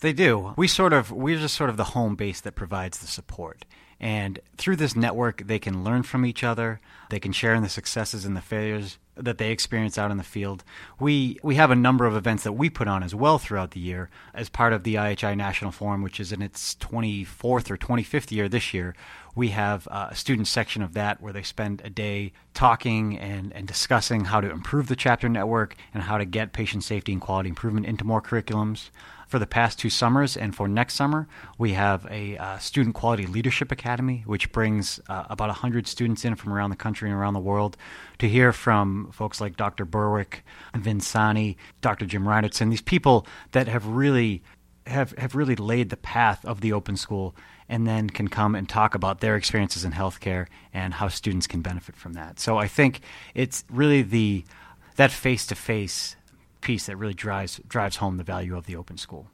They 0.01 0.13
do. 0.13 0.55
We 0.57 0.69
sort 0.69 0.93
of 0.93 1.11
we're 1.11 1.39
just 1.39 1.57
sort 1.57 1.71
of 1.71 1.77
the 1.77 1.85
home 1.85 2.17
base 2.17 2.41
that 2.41 2.55
provides 2.55 2.99
the 2.99 3.07
support. 3.07 3.65
And 3.99 4.41
through 4.59 4.77
this 4.77 4.95
network, 4.95 5.47
they 5.47 5.59
can 5.59 5.83
learn 5.83 6.03
from 6.03 6.27
each 6.27 6.45
other. 6.45 6.81
They 7.09 7.19
can 7.19 7.33
share 7.33 7.55
in 7.55 7.63
the 7.63 7.69
successes 7.69 8.27
and 8.27 8.37
the 8.37 8.43
failures 8.43 8.99
that 9.15 9.39
they 9.39 9.51
experience 9.51 9.97
out 9.97 10.11
in 10.11 10.19
the 10.19 10.23
field. 10.23 10.63
We 11.01 11.39
we 11.43 11.55
have 11.55 11.71
a 11.71 11.77
number 11.77 12.05
of 12.05 12.15
events 12.15 12.43
that 12.43 12.53
we 12.53 12.69
put 12.69 12.89
on 12.89 13.03
as 13.03 13.15
well 13.15 13.39
throughout 13.39 13.71
the 13.71 13.81
year 13.81 14.11
as 14.35 14.51
part 14.51 14.75
of 14.75 14.83
the 14.83 14.97
IHI 14.97 15.35
National 15.35 15.73
Forum, 15.73 16.03
which 16.03 16.21
is 16.21 16.31
in 16.31 16.43
its 16.43 16.75
24th 16.75 17.71
or 17.71 17.79
25th 17.79 18.31
year 18.31 18.51
this 18.51 18.75
year. 18.75 18.95
We 19.35 19.49
have 19.49 19.89
uh, 19.91 20.09
a 20.11 20.15
student 20.15 20.49
section 20.49 20.83
of 20.83 20.93
that 20.95 21.23
where 21.23 21.33
they 21.33 21.43
spend 21.43 21.81
a 21.85 21.91
day 21.91 22.33
talking 22.53 23.19
and, 23.19 23.53
and 23.53 23.67
discussing 23.67 24.27
how 24.27 24.43
to 24.43 24.51
improve 24.51 24.89
the 24.89 24.97
chapter 24.97 25.29
network 25.29 25.77
and 25.95 26.03
how 26.03 26.19
to 26.19 26.25
get 26.27 26.53
patient 26.53 26.85
safety 26.85 27.13
and 27.13 27.21
quality 27.21 27.49
improvement 27.49 27.87
into 27.87 28.05
more 28.05 28.21
curriculums 28.21 28.91
for 29.37 29.41
the 29.41 29.47
past 29.47 29.79
two 29.79 29.91
summers. 29.91 30.35
And 30.35 30.57
for 30.57 30.67
next 30.67 30.95
summer, 30.95 31.29
we 31.59 31.75
have 31.75 32.07
a 32.11 32.39
uh, 32.39 32.57
Student 32.57 32.95
Quality 32.95 33.27
Leadership 33.27 33.71
Academy, 33.71 34.23
which 34.25 34.51
brings 34.51 34.99
uh, 35.11 35.25
about 35.29 35.49
100 35.49 35.87
students 35.87 36.25
in 36.25 36.37
from 36.37 36.55
around 36.55 36.71
the 36.71 36.77
country 36.77 37.11
and 37.11 37.19
around 37.19 37.35
the 37.35 37.41
world 37.41 37.77
to 38.19 38.31
hear 38.31 38.51
from 38.51 39.11
folks 39.13 39.39
like 39.39 39.59
Dr. 39.59 39.85
Berwick, 39.85 40.43
Vinsani, 40.73 41.57
Dr. 41.83 42.07
Jim 42.07 42.25
Reinertsen, 42.25 42.71
these 42.71 42.81
people 42.81 43.27
that 43.53 43.69
have 43.69 43.87
really 43.87 44.43
have, 44.87 45.13
have 45.19 45.35
really 45.35 45.57
laid 45.57 45.91
the 45.91 45.99
path 45.99 46.43
of 46.47 46.63
the 46.63 46.73
open 46.73 46.97
school 46.97 47.37
and 47.69 47.87
then 47.87 48.09
can 48.09 48.29
come 48.29 48.55
and 48.55 48.67
talk 48.67 48.95
about 48.95 49.21
their 49.21 49.37
experiences 49.37 49.85
in 49.85 49.93
healthcare 49.93 50.47
and 50.73 50.95
how 50.95 51.09
students 51.09 51.47
can 51.47 51.61
benefit 51.61 51.95
from 51.95 52.15
that. 52.15 52.41
So 52.41 52.57
I 52.57 52.69
think 52.69 53.01
it's 53.35 53.67
really 53.69 54.01
the 54.01 54.47
that 54.95 55.13
face 55.13 55.47
to 55.49 55.55
face 55.55 56.17
piece 56.61 56.87
that 56.87 56.97
really 56.97 57.15
drives 57.15 57.61
drives 57.69 57.97
home 57.97 58.17
the 58.17 58.25
value 58.25 58.57
of 58.57 58.67
the 58.67 58.77
open 58.77 58.97
school. 58.97 59.29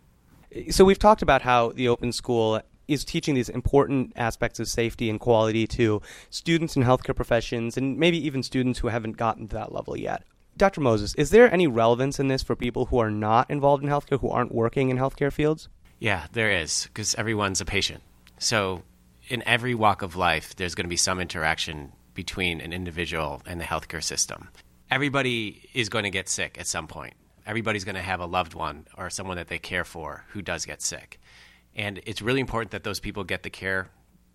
So 0.71 0.85
we've 0.85 0.99
talked 0.99 1.23
about 1.23 1.43
how 1.43 1.73
the 1.73 1.89
open 1.89 2.13
school 2.13 2.61
is 2.89 3.05
teaching 3.05 3.35
these 3.35 3.49
important 3.49 4.13
aspects 4.17 4.61
of 4.61 4.69
safety 4.69 5.09
and 5.09 5.19
quality 5.19 5.67
to 5.67 6.03
students 6.31 6.77
in 6.77 6.83
healthcare 6.83 7.17
professions 7.17 7.77
and 7.77 7.97
maybe 7.99 8.19
even 8.25 8.43
students 8.43 8.81
who 8.81 8.89
haven't 8.89 9.17
gotten 9.17 9.49
to 9.49 9.57
that 9.57 9.73
level 9.73 9.97
yet. 9.97 10.25
Dr. 10.57 10.81
Moses, 10.83 11.15
is 11.15 11.31
there 11.31 11.53
any 11.53 11.67
relevance 11.67 12.21
in 12.21 12.29
this 12.29 12.43
for 12.43 12.55
people 12.55 12.87
who 12.87 12.99
are 12.99 13.11
not 13.11 13.51
involved 13.51 13.83
in 13.83 13.89
healthcare, 13.89 14.21
who 14.21 14.29
aren't 14.29 14.53
working 14.55 14.91
in 14.91 14.99
healthcare 14.99 15.33
fields? 15.33 15.69
Yeah, 15.99 16.27
there 16.33 16.51
is, 16.51 16.85
because 16.85 17.15
everyone's 17.15 17.61
a 17.61 17.65
patient. 17.65 18.03
So, 18.39 18.83
in 19.29 19.43
every 19.47 19.75
walk 19.75 20.03
of 20.03 20.17
life, 20.17 20.55
there's 20.57 20.75
going 20.75 20.85
to 20.85 20.91
be 20.91 20.97
some 20.97 21.21
interaction 21.21 21.93
between 22.13 22.61
an 22.61 22.73
individual 22.73 23.41
and 23.47 23.61
the 23.61 23.65
healthcare 23.65 24.03
system. 24.03 24.49
Everybody 24.93 25.69
is 25.73 25.89
going 25.89 26.05
to 26.05 26.11
get 26.11 26.29
sick 26.29 26.59
at 26.61 26.67
some 26.67 26.87
point 26.87 27.15
everybody's 27.47 27.85
going 27.85 27.95
to 27.95 28.03
have 28.03 28.21
a 28.21 28.27
loved 28.27 28.55
one 28.55 28.87
or 28.97 29.11
someone 29.11 29.37
that 29.37 29.49
they 29.49 29.59
care 29.59 29.85
for 29.85 30.25
who 30.29 30.43
does 30.43 30.65
get 30.65 30.83
sick. 30.83 31.21
And 31.75 32.01
it's 32.05 32.23
really 32.23 32.41
important 32.41 32.71
that 32.73 32.85
those 32.85 33.01
people 33.01 33.25
get 33.25 33.43
the 33.43 33.51
care 33.51 33.91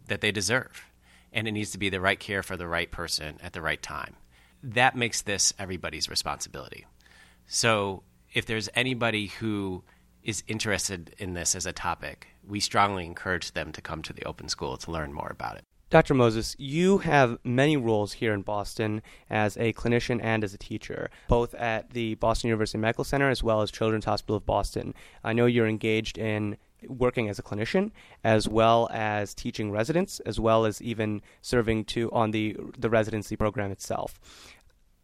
that 0.07 0.21
they 0.21 0.31
deserve. 0.31 0.85
And 1.31 1.47
it 1.47 1.51
needs 1.51 1.71
to 1.71 1.77
be 1.77 1.89
the 1.89 2.01
right 2.01 2.19
care 2.19 2.41
for 2.41 2.57
the 2.57 2.67
right 2.67 2.89
person 2.89 3.37
at 3.41 3.53
the 3.53 3.61
right 3.61 3.81
time. 3.81 4.15
That 4.63 4.95
makes 4.95 5.21
this 5.21 5.53
everybody's 5.59 6.09
responsibility. 6.09 6.85
So 7.47 8.03
if 8.33 8.45
there's 8.45 8.69
anybody 8.75 9.27
who 9.27 9.83
is 10.23 10.43
interested 10.47 11.15
in 11.19 11.33
this 11.33 11.55
as 11.55 11.65
a 11.65 11.73
topic, 11.73 12.27
we 12.45 12.59
strongly 12.59 13.05
encourage 13.05 13.51
them 13.51 13.71
to 13.73 13.81
come 13.81 14.01
to 14.03 14.13
the 14.13 14.25
open 14.25 14.49
school 14.49 14.77
to 14.77 14.91
learn 14.91 15.13
more 15.13 15.29
about 15.29 15.57
it. 15.57 15.66
Dr. 15.89 16.13
Moses, 16.13 16.53
you 16.59 16.97
have 16.97 17.39
many 17.45 17.77
roles 17.77 18.13
here 18.13 18.33
in 18.33 18.41
Boston 18.41 19.01
as 19.29 19.55
a 19.55 19.71
clinician 19.71 20.19
and 20.21 20.43
as 20.43 20.53
a 20.53 20.57
teacher, 20.57 21.09
both 21.29 21.55
at 21.55 21.91
the 21.91 22.15
Boston 22.15 22.49
University 22.49 22.77
Medical 22.77 23.05
Center 23.05 23.29
as 23.29 23.41
well 23.41 23.61
as 23.61 23.71
Children's 23.71 24.03
Hospital 24.03 24.35
of 24.35 24.45
Boston. 24.45 24.93
I 25.23 25.31
know 25.31 25.45
you're 25.45 25.67
engaged 25.67 26.17
in 26.17 26.57
working 26.87 27.29
as 27.29 27.39
a 27.39 27.43
clinician 27.43 27.91
as 28.23 28.49
well 28.49 28.89
as 28.91 29.33
teaching 29.33 29.71
residents 29.71 30.19
as 30.21 30.39
well 30.39 30.65
as 30.65 30.81
even 30.81 31.21
serving 31.41 31.83
to 31.83 32.11
on 32.11 32.31
the 32.31 32.55
the 32.77 32.89
residency 32.89 33.35
program 33.35 33.71
itself 33.71 34.19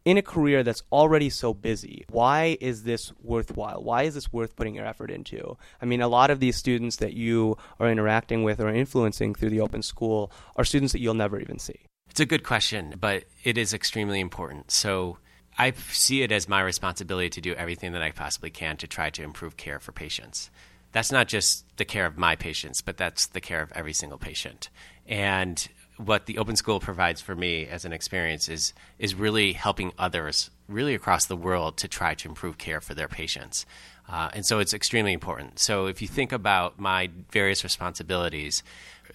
in 0.04 0.18
a 0.18 0.22
career 0.22 0.62
that's 0.62 0.82
already 0.92 1.30
so 1.30 1.54
busy, 1.54 2.04
why 2.10 2.58
is 2.60 2.82
this 2.82 3.12
worthwhile? 3.22 3.82
Why 3.82 4.02
is 4.02 4.14
this 4.14 4.32
worth 4.32 4.54
putting 4.54 4.74
your 4.74 4.84
effort 4.84 5.10
into? 5.10 5.56
I 5.80 5.86
mean, 5.86 6.02
a 6.02 6.08
lot 6.08 6.30
of 6.30 6.40
these 6.40 6.56
students 6.56 6.96
that 6.96 7.14
you 7.14 7.56
are 7.80 7.90
interacting 7.90 8.42
with 8.42 8.60
or 8.60 8.68
influencing 8.68 9.34
through 9.34 9.50
the 9.50 9.60
open 9.60 9.82
school 9.82 10.30
are 10.56 10.64
students 10.64 10.92
that 10.92 11.00
you'll 11.00 11.14
never 11.14 11.40
even 11.40 11.58
see. 11.58 11.80
It's 12.10 12.20
a 12.20 12.26
good 12.26 12.44
question, 12.44 12.94
but 13.00 13.24
it 13.42 13.56
is 13.56 13.72
extremely 13.72 14.20
important. 14.20 14.70
So 14.70 15.18
I 15.58 15.72
see 15.90 16.22
it 16.22 16.32
as 16.32 16.48
my 16.48 16.60
responsibility 16.60 17.30
to 17.30 17.40
do 17.40 17.54
everything 17.54 17.92
that 17.92 18.02
I 18.02 18.10
possibly 18.10 18.50
can 18.50 18.76
to 18.78 18.86
try 18.86 19.10
to 19.10 19.22
improve 19.22 19.56
care 19.56 19.78
for 19.78 19.92
patients. 19.92 20.50
That's 20.92 21.10
not 21.10 21.28
just 21.28 21.64
the 21.76 21.84
care 21.84 22.06
of 22.06 22.18
my 22.18 22.36
patients, 22.36 22.82
but 22.82 22.96
that's 22.96 23.26
the 23.26 23.40
care 23.40 23.62
of 23.62 23.72
every 23.72 23.92
single 23.92 24.18
patient. 24.18 24.68
And 25.08 25.66
what 25.96 26.26
the 26.26 26.38
open 26.38 26.56
school 26.56 26.80
provides 26.80 27.20
for 27.20 27.34
me 27.34 27.66
as 27.66 27.84
an 27.84 27.92
experience 27.92 28.48
is 28.48 28.72
is 28.98 29.14
really 29.14 29.52
helping 29.52 29.92
others 29.98 30.50
really 30.68 30.94
across 30.94 31.26
the 31.26 31.36
world 31.36 31.76
to 31.76 31.88
try 31.88 32.14
to 32.14 32.28
improve 32.28 32.58
care 32.58 32.80
for 32.80 32.94
their 32.94 33.08
patients. 33.08 33.66
Uh, 34.08 34.30
and 34.34 34.44
so 34.44 34.58
it's 34.58 34.74
extremely 34.74 35.12
important. 35.12 35.58
So 35.58 35.86
if 35.86 36.02
you 36.02 36.08
think 36.08 36.32
about 36.32 36.78
my 36.78 37.10
various 37.30 37.64
responsibilities, 37.64 38.62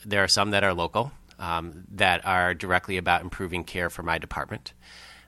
there 0.05 0.23
are 0.23 0.27
some 0.27 0.51
that 0.51 0.63
are 0.63 0.73
local, 0.73 1.11
um, 1.37 1.83
that 1.91 2.25
are 2.25 2.53
directly 2.53 2.97
about 2.97 3.21
improving 3.21 3.63
care 3.63 3.89
for 3.89 4.03
my 4.03 4.17
department. 4.17 4.73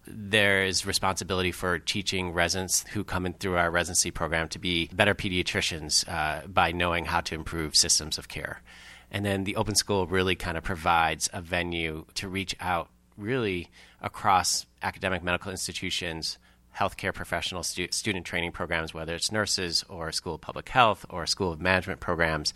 There 0.07 0.63
is 0.63 0.85
responsibility 0.85 1.51
for 1.51 1.77
teaching 1.77 2.31
residents 2.33 2.85
who 2.93 3.03
come 3.03 3.25
in 3.25 3.33
through 3.33 3.57
our 3.57 3.69
residency 3.69 4.09
program 4.09 4.47
to 4.49 4.59
be 4.59 4.89
better 4.91 5.13
pediatricians 5.13 6.07
uh, 6.09 6.47
by 6.47 6.71
knowing 6.71 7.05
how 7.05 7.21
to 7.21 7.35
improve 7.35 7.75
systems 7.75 8.17
of 8.17 8.27
care. 8.27 8.61
And 9.11 9.25
then 9.25 9.43
the 9.43 9.57
open 9.57 9.75
school 9.75 10.07
really 10.07 10.35
kind 10.35 10.57
of 10.57 10.63
provides 10.63 11.29
a 11.33 11.41
venue 11.41 12.05
to 12.15 12.29
reach 12.29 12.55
out 12.59 12.89
really 13.17 13.69
across 14.01 14.65
academic 14.81 15.21
medical 15.21 15.51
institutions, 15.51 16.37
healthcare 16.77 17.13
professional 17.13 17.63
stu- 17.63 17.91
student 17.91 18.25
training 18.25 18.53
programs, 18.53 18.93
whether 18.93 19.13
it's 19.13 19.31
nurses 19.31 19.83
or 19.89 20.11
school 20.11 20.35
of 20.35 20.41
public 20.41 20.69
health 20.69 21.05
or 21.09 21.25
school 21.25 21.51
of 21.51 21.59
management 21.59 21.99
programs, 21.99 22.53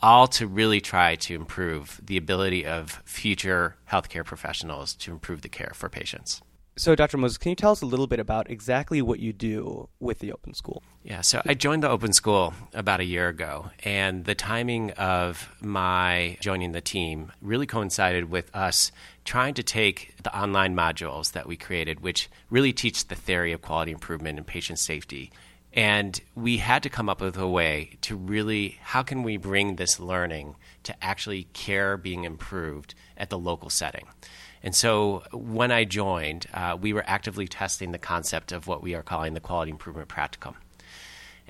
all 0.00 0.28
to 0.28 0.46
really 0.46 0.80
try 0.80 1.16
to 1.16 1.34
improve 1.34 2.00
the 2.04 2.16
ability 2.16 2.66
of 2.66 3.02
future 3.04 3.76
healthcare 3.90 4.24
professionals 4.24 4.94
to 4.94 5.10
improve 5.10 5.42
the 5.42 5.48
care 5.48 5.72
for 5.74 5.88
patients. 5.88 6.42
So, 6.78 6.94
Dr. 6.94 7.16
Moses, 7.16 7.38
can 7.38 7.50
you 7.50 7.56
tell 7.56 7.72
us 7.72 7.82
a 7.82 7.86
little 7.86 8.06
bit 8.06 8.20
about 8.20 8.48
exactly 8.48 9.02
what 9.02 9.18
you 9.18 9.32
do 9.32 9.88
with 9.98 10.20
the 10.20 10.32
Open 10.32 10.54
School? 10.54 10.84
Yeah, 11.02 11.22
so 11.22 11.42
I 11.44 11.54
joined 11.54 11.82
the 11.82 11.90
Open 11.90 12.12
School 12.12 12.54
about 12.72 13.00
a 13.00 13.04
year 13.04 13.26
ago, 13.26 13.70
and 13.82 14.24
the 14.26 14.36
timing 14.36 14.92
of 14.92 15.52
my 15.60 16.36
joining 16.40 16.70
the 16.70 16.80
team 16.80 17.32
really 17.42 17.66
coincided 17.66 18.30
with 18.30 18.54
us 18.54 18.92
trying 19.24 19.54
to 19.54 19.64
take 19.64 20.14
the 20.22 20.38
online 20.38 20.76
modules 20.76 21.32
that 21.32 21.48
we 21.48 21.56
created, 21.56 21.98
which 21.98 22.30
really 22.48 22.72
teach 22.72 23.08
the 23.08 23.16
theory 23.16 23.52
of 23.52 23.60
quality 23.60 23.90
improvement 23.90 24.38
and 24.38 24.46
patient 24.46 24.78
safety. 24.78 25.32
And 25.72 26.20
we 26.36 26.58
had 26.58 26.84
to 26.84 26.88
come 26.88 27.08
up 27.08 27.20
with 27.20 27.36
a 27.36 27.48
way 27.48 27.98
to 28.02 28.14
really, 28.14 28.78
how 28.82 29.02
can 29.02 29.24
we 29.24 29.36
bring 29.36 29.76
this 29.76 29.98
learning 29.98 30.54
to 30.88 31.04
actually 31.04 31.44
care 31.52 31.96
being 31.96 32.24
improved 32.24 32.94
at 33.16 33.30
the 33.30 33.38
local 33.38 33.70
setting? 33.70 34.06
And 34.62 34.74
so 34.74 35.22
when 35.32 35.70
I 35.70 35.84
joined, 35.84 36.46
uh, 36.52 36.76
we 36.80 36.92
were 36.92 37.04
actively 37.06 37.46
testing 37.46 37.92
the 37.92 37.98
concept 37.98 38.52
of 38.52 38.66
what 38.66 38.82
we 38.82 38.94
are 38.94 39.02
calling 39.02 39.34
the 39.34 39.40
quality 39.40 39.70
improvement 39.70 40.08
practicum. 40.08 40.56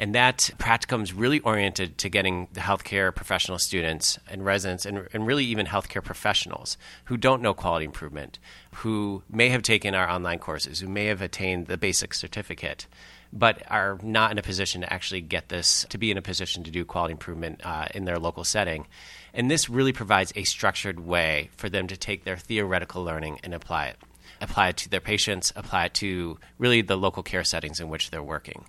And 0.01 0.15
that 0.15 0.51
practicum 0.59 1.03
is 1.03 1.13
really 1.13 1.41
oriented 1.41 1.99
to 1.99 2.09
getting 2.09 2.47
the 2.53 2.61
healthcare 2.61 3.13
professional 3.13 3.59
students 3.59 4.19
and 4.31 4.45
residents, 4.45 4.87
and, 4.87 5.09
and 5.13 5.27
really 5.27 5.45
even 5.45 5.67
healthcare 5.67 6.05
professionals 6.05 6.79
who 7.07 7.17
don't 7.17 7.43
know 7.43 7.53
quality 7.53 7.85
improvement, 7.85 8.39
who 8.75 9.25
may 9.29 9.49
have 9.49 9.63
taken 9.63 9.97
our 9.97 10.09
online 10.09 10.39
courses, 10.39 10.79
who 10.79 10.87
may 10.87 11.07
have 11.07 11.21
attained 11.21 11.67
the 11.67 11.77
basic 11.77 12.15
certificate, 12.15 12.87
but 13.33 13.63
are 13.71 13.99
not 14.03 14.31
in 14.31 14.39
a 14.39 14.43
position 14.43 14.81
to 14.81 14.93
actually 14.93 15.21
get 15.21 15.49
this, 15.49 15.85
to 15.91 15.99
be 15.99 16.11
in 16.11 16.19
a 16.19 16.23
position 16.23 16.65
to 16.65 16.71
do 16.71 16.85
quality 16.85 17.13
improvement 17.13 17.61
uh, 17.65 17.87
in 17.95 18.05
their 18.05 18.19
local 18.19 18.45
setting. 18.45 18.87
And 19.35 19.51
this 19.51 19.69
really 19.69 19.93
provides 19.93 20.33
a 20.35 20.45
structured 20.45 21.01
way 21.01 21.51
for 21.57 21.69
them 21.69 21.87
to 21.89 21.97
take 21.97 22.25
their 22.25 22.37
theoretical 22.37 23.05
learning 23.05 23.41
and 23.43 23.55
apply 23.55 23.89
it. 23.89 23.97
Apply 24.41 24.69
it 24.69 24.77
to 24.79 24.89
their 24.89 25.01
patients, 25.01 25.53
apply 25.57 25.87
it 25.87 25.95
to 25.95 26.39
really 26.59 26.83
the 26.83 26.97
local 26.97 27.23
care 27.23 27.45
settings 27.45 27.81
in 27.81 27.89
which 27.89 28.11
they're 28.11 28.23
working. 28.23 28.65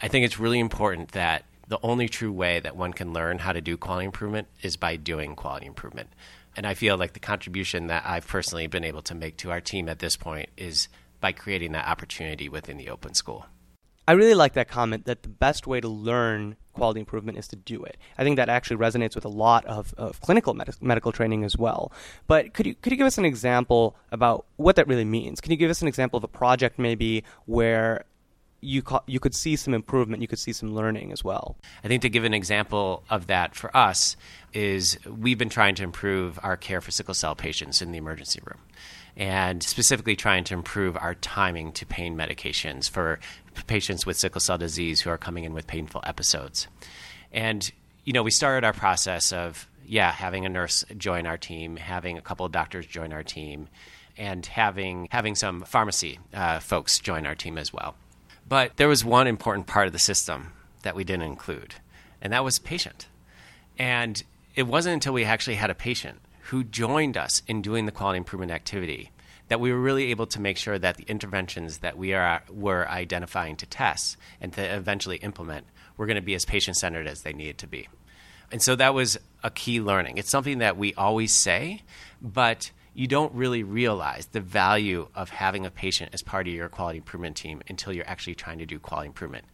I 0.00 0.08
think 0.08 0.24
it's 0.24 0.38
really 0.38 0.60
important 0.60 1.12
that 1.12 1.44
the 1.66 1.78
only 1.82 2.08
true 2.08 2.32
way 2.32 2.60
that 2.60 2.76
one 2.76 2.92
can 2.92 3.12
learn 3.12 3.38
how 3.38 3.52
to 3.52 3.60
do 3.60 3.76
quality 3.76 4.04
improvement 4.04 4.48
is 4.62 4.76
by 4.76 4.96
doing 4.96 5.34
quality 5.34 5.66
improvement. 5.66 6.10
And 6.56 6.66
I 6.66 6.74
feel 6.74 6.96
like 6.96 7.14
the 7.14 7.20
contribution 7.20 7.88
that 7.88 8.04
I've 8.06 8.26
personally 8.26 8.66
been 8.66 8.84
able 8.84 9.02
to 9.02 9.14
make 9.14 9.38
to 9.38 9.50
our 9.50 9.60
team 9.60 9.88
at 9.88 9.98
this 9.98 10.16
point 10.16 10.50
is 10.56 10.88
by 11.20 11.32
creating 11.32 11.72
that 11.72 11.88
opportunity 11.88 12.48
within 12.48 12.76
the 12.76 12.90
open 12.90 13.14
school. 13.14 13.46
I 14.06 14.12
really 14.12 14.34
like 14.34 14.52
that 14.54 14.68
comment 14.68 15.06
that 15.06 15.22
the 15.22 15.28
best 15.28 15.66
way 15.66 15.80
to 15.80 15.88
learn 15.88 16.56
quality 16.74 17.00
improvement 17.00 17.38
is 17.38 17.48
to 17.48 17.56
do 17.56 17.82
it. 17.84 17.96
I 18.18 18.24
think 18.24 18.36
that 18.36 18.48
actually 18.48 18.76
resonates 18.76 19.14
with 19.14 19.24
a 19.24 19.30
lot 19.30 19.64
of, 19.64 19.94
of 19.96 20.20
clinical 20.20 20.54
med- 20.54 20.76
medical 20.80 21.12
training 21.12 21.44
as 21.44 21.56
well. 21.56 21.92
But 22.26 22.52
could 22.52 22.66
you 22.66 22.74
could 22.74 22.92
you 22.92 22.98
give 22.98 23.06
us 23.06 23.18
an 23.18 23.24
example 23.24 23.96
about 24.12 24.46
what 24.56 24.76
that 24.76 24.88
really 24.88 25.04
means? 25.04 25.40
Can 25.40 25.52
you 25.52 25.56
give 25.56 25.70
us 25.70 25.80
an 25.82 25.88
example 25.88 26.18
of 26.18 26.24
a 26.24 26.28
project 26.28 26.78
maybe 26.78 27.24
where 27.46 28.04
you 28.64 28.82
you 29.06 29.20
could 29.20 29.34
see 29.34 29.56
some 29.56 29.74
improvement, 29.74 30.22
you 30.22 30.28
could 30.28 30.38
see 30.38 30.52
some 30.52 30.74
learning 30.74 31.12
as 31.12 31.22
well. 31.22 31.56
I 31.84 31.88
think 31.88 32.02
to 32.02 32.08
give 32.08 32.24
an 32.24 32.34
example 32.34 33.04
of 33.10 33.26
that 33.28 33.54
for 33.54 33.74
us 33.76 34.16
is 34.52 34.98
we've 35.06 35.38
been 35.38 35.50
trying 35.50 35.74
to 35.76 35.82
improve 35.82 36.38
our 36.42 36.56
care 36.56 36.80
for 36.80 36.90
sickle 36.90 37.14
cell 37.14 37.34
patients 37.34 37.82
in 37.82 37.92
the 37.92 37.98
emergency 37.98 38.40
room 38.44 38.60
and 39.16 39.62
specifically 39.62 40.16
trying 40.16 40.44
to 40.44 40.54
improve 40.54 40.96
our 40.96 41.14
timing 41.14 41.72
to 41.72 41.86
pain 41.86 42.16
medications 42.16 42.90
for 42.90 43.20
patients 43.66 44.04
with 44.04 44.16
sickle 44.16 44.40
cell 44.40 44.58
disease 44.58 45.00
who 45.00 45.10
are 45.10 45.18
coming 45.18 45.44
in 45.44 45.54
with 45.54 45.66
painful 45.66 46.02
episodes. 46.04 46.68
And, 47.32 47.70
you 48.04 48.12
know, 48.12 48.22
we 48.22 48.30
started 48.30 48.64
our 48.64 48.72
process 48.72 49.32
of, 49.32 49.68
yeah, 49.86 50.12
having 50.12 50.44
a 50.46 50.48
nurse 50.48 50.84
join 50.96 51.26
our 51.26 51.38
team, 51.38 51.76
having 51.76 52.18
a 52.18 52.22
couple 52.22 52.46
of 52.46 52.52
doctors 52.52 52.86
join 52.86 53.12
our 53.12 53.22
team, 53.22 53.68
and 54.16 54.46
having, 54.46 55.08
having 55.10 55.34
some 55.34 55.62
pharmacy 55.62 56.18
uh, 56.32 56.60
folks 56.60 56.98
join 56.98 57.26
our 57.26 57.34
team 57.34 57.58
as 57.58 57.72
well. 57.72 57.96
But 58.48 58.76
there 58.76 58.88
was 58.88 59.04
one 59.04 59.26
important 59.26 59.66
part 59.66 59.86
of 59.86 59.92
the 59.92 59.98
system 59.98 60.52
that 60.82 60.94
we 60.94 61.04
didn't 61.04 61.22
include, 61.22 61.74
and 62.20 62.32
that 62.32 62.44
was 62.44 62.58
patient. 62.58 63.08
And 63.78 64.22
it 64.54 64.64
wasn't 64.64 64.94
until 64.94 65.12
we 65.12 65.24
actually 65.24 65.56
had 65.56 65.70
a 65.70 65.74
patient 65.74 66.20
who 66.48 66.62
joined 66.62 67.16
us 67.16 67.42
in 67.48 67.62
doing 67.62 67.86
the 67.86 67.92
quality 67.92 68.18
improvement 68.18 68.52
activity 68.52 69.10
that 69.54 69.60
we 69.60 69.72
were 69.72 69.78
really 69.78 70.10
able 70.10 70.26
to 70.26 70.40
make 70.40 70.56
sure 70.56 70.80
that 70.80 70.96
the 70.96 71.04
interventions 71.04 71.78
that 71.78 71.96
we 71.96 72.12
are 72.12 72.42
were 72.50 72.88
identifying 72.88 73.54
to 73.54 73.64
test 73.66 74.16
and 74.40 74.52
to 74.52 74.60
eventually 74.60 75.18
implement 75.18 75.64
were 75.96 76.06
going 76.06 76.16
to 76.16 76.22
be 76.22 76.34
as 76.34 76.44
patient 76.44 76.76
centered 76.76 77.06
as 77.06 77.22
they 77.22 77.32
needed 77.32 77.56
to 77.56 77.68
be. 77.68 77.88
And 78.50 78.60
so 78.60 78.74
that 78.74 78.94
was 78.94 79.16
a 79.44 79.52
key 79.52 79.80
learning. 79.80 80.18
It's 80.18 80.28
something 80.28 80.58
that 80.58 80.76
we 80.76 80.92
always 80.94 81.32
say, 81.32 81.82
but 82.20 82.72
you 82.94 83.06
don't 83.06 83.32
really 83.32 83.62
realize 83.62 84.26
the 84.26 84.40
value 84.40 85.06
of 85.14 85.30
having 85.30 85.64
a 85.64 85.70
patient 85.70 86.10
as 86.12 86.20
part 86.20 86.48
of 86.48 86.52
your 86.52 86.68
quality 86.68 86.98
improvement 86.98 87.36
team 87.36 87.62
until 87.68 87.92
you're 87.92 88.08
actually 88.08 88.34
trying 88.34 88.58
to 88.58 88.66
do 88.66 88.80
quality 88.80 89.06
improvement. 89.06 89.44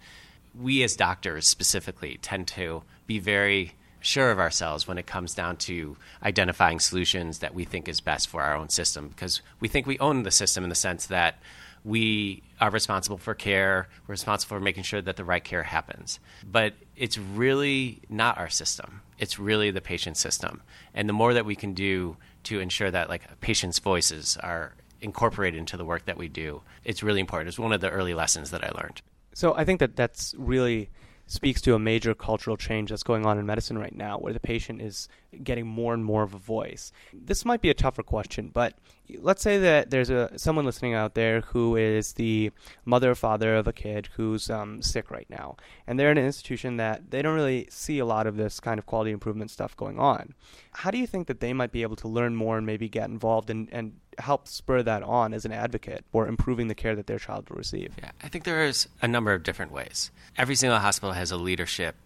We 0.59 0.83
as 0.83 0.97
doctors 0.97 1.47
specifically 1.47 2.19
tend 2.23 2.49
to 2.49 2.85
be 3.07 3.19
very 3.19 3.75
sure 4.01 4.31
of 4.31 4.39
ourselves 4.39 4.89
when 4.89 4.99
it 4.99 5.07
comes 5.07 5.35
down 5.35 5.57
to 5.57 5.97
identifying 6.23 6.81
solutions 6.81 7.39
that 7.39 7.55
we 7.55 7.65
think 7.65 7.89
is 7.89 8.01
best 8.01 8.29
for 8.29 8.43
our 8.43 8.57
own 8.57 8.69
system 8.69 9.09
because 9.09 9.43
we 9.61 9.69
think 9.69 9.87
we 9.87 9.99
own 9.99 10.23
the 10.23 10.31
system 10.31 10.65
in 10.65 10.71
the 10.71 10.75
sense 10.75 11.07
that 11.07 11.39
we 11.85 12.43
are 12.61 12.71
responsible 12.71 13.17
for 13.17 13.35
care, 13.35 13.89
we're 14.07 14.13
responsible 14.13 14.57
for 14.57 14.61
making 14.61 14.83
sure 14.83 15.01
that 15.01 15.17
the 15.17 15.25
right 15.25 15.43
care 15.43 15.63
happens. 15.63 16.21
But 16.45 16.75
it's 16.97 17.17
really 17.17 18.01
not 18.09 18.39
our 18.39 18.51
system. 18.51 19.01
It's 19.19 19.39
really 19.39 19.71
the 19.71 19.81
patient 19.81 20.17
system. 20.17 20.63
And 20.95 21.09
the 21.09 21.15
more 21.15 21.33
that 21.35 21.47
we 21.47 21.57
can 21.57 21.73
do 21.73 22.17
to 22.45 22.61
ensure 22.61 22.91
that 22.91 23.09
like 23.09 23.41
patients' 23.41 23.79
voices 23.79 24.37
are 24.43 24.75
incorporated 25.01 25.59
into 25.59 25.77
the 25.77 25.85
work 25.85 26.05
that 26.05 26.19
we 26.19 26.29
do, 26.29 26.63
it's 26.85 27.03
really 27.03 27.21
important. 27.21 27.49
It's 27.49 27.59
one 27.59 27.73
of 27.73 27.81
the 27.81 27.91
early 27.91 28.15
lessons 28.15 28.51
that 28.51 28.63
I 28.63 28.71
learned. 28.79 29.01
So 29.33 29.55
I 29.55 29.65
think 29.65 29.81
that 29.81 29.97
that's 29.97 30.35
really 30.37 30.91
speaks 31.31 31.61
to 31.61 31.75
a 31.75 31.79
major 31.79 32.13
cultural 32.13 32.57
change 32.57 32.91
that's 32.91 33.05
going 33.05 33.25
on 33.25 33.39
in 33.39 33.47
medicine 33.47 33.79
right 33.79 33.95
now, 33.95 34.19
where 34.19 34.33
the 34.33 34.41
patient 34.41 34.83
is 34.83 35.09
getting 35.43 35.67
more 35.67 35.95
and 35.95 36.05
more 36.05 36.23
of 36.23 36.35
a 36.35 36.39
voice. 36.39 36.93
This 37.13 37.45
might 37.45 37.61
be 37.61 37.71
a 37.71 37.75
tougher 37.75 38.03
question, 38.03 38.51
but 38.53 38.75
let's 39.19 39.43
say 39.43 39.59
that 39.59 39.91
there's 39.91 40.11
a 40.11 40.39
someone 40.39 40.65
listening 40.65 40.95
out 40.95 41.15
there 41.15 41.41
who 41.41 41.77
is 41.77 42.15
the 42.15 42.51
mother 42.85 43.11
or 43.11 43.15
father 43.15 43.57
of 43.57 43.67
a 43.67 43.73
kid 43.73 44.09
who's 44.17 44.51
um, 44.51 44.83
sick 44.83 45.11
right 45.11 45.29
now, 45.29 45.57
and 45.87 45.99
they're 45.99 46.11
in 46.11 46.19
an 46.19 46.25
institution 46.25 46.77
that 46.77 47.11
they 47.11 47.23
don't 47.23 47.35
really 47.35 47.67
see 47.71 47.99
a 47.99 48.05
lot 48.05 48.27
of 48.27 48.37
this 48.37 48.61
kind 48.61 48.79
of 48.79 48.87
quality 48.87 49.11
improvement 49.11 49.51
stuff 49.51 49.77
going 49.77 49.99
on. 49.99 50.35
How 50.73 50.91
do 50.91 50.99
you 50.99 51.07
think 51.07 51.27
that 51.27 51.41
they 51.41 51.53
might 51.53 51.73
be 51.73 51.83
able 51.83 51.97
to 51.97 52.09
learn 52.09 52.37
more 52.37 52.57
and 52.59 52.67
maybe 52.67 52.89
get 52.89 53.09
involved 53.09 53.51
and, 53.51 53.69
and 53.73 53.93
help 54.19 54.47
spur 54.47 54.83
that 54.83 55.03
on 55.03 55.33
as 55.33 55.45
an 55.45 55.53
advocate 55.53 56.05
for 56.13 56.27
improving 56.27 56.69
the 56.69 56.75
care 56.75 56.95
that 56.95 57.07
their 57.07 57.19
child 57.19 57.49
will 57.51 57.57
receive? 57.57 57.95
Yeah, 57.99 58.11
I 58.23 58.29
think 58.29 58.45
there's 58.45 58.89
a 59.03 59.09
number 59.09 59.33
of 59.33 59.43
different 59.43 59.73
ways. 59.73 60.11
Every 60.37 60.55
single 60.55 60.79
hospital 60.79 61.13
has 61.13 61.31
a 61.31 61.37
leadership 61.37 61.97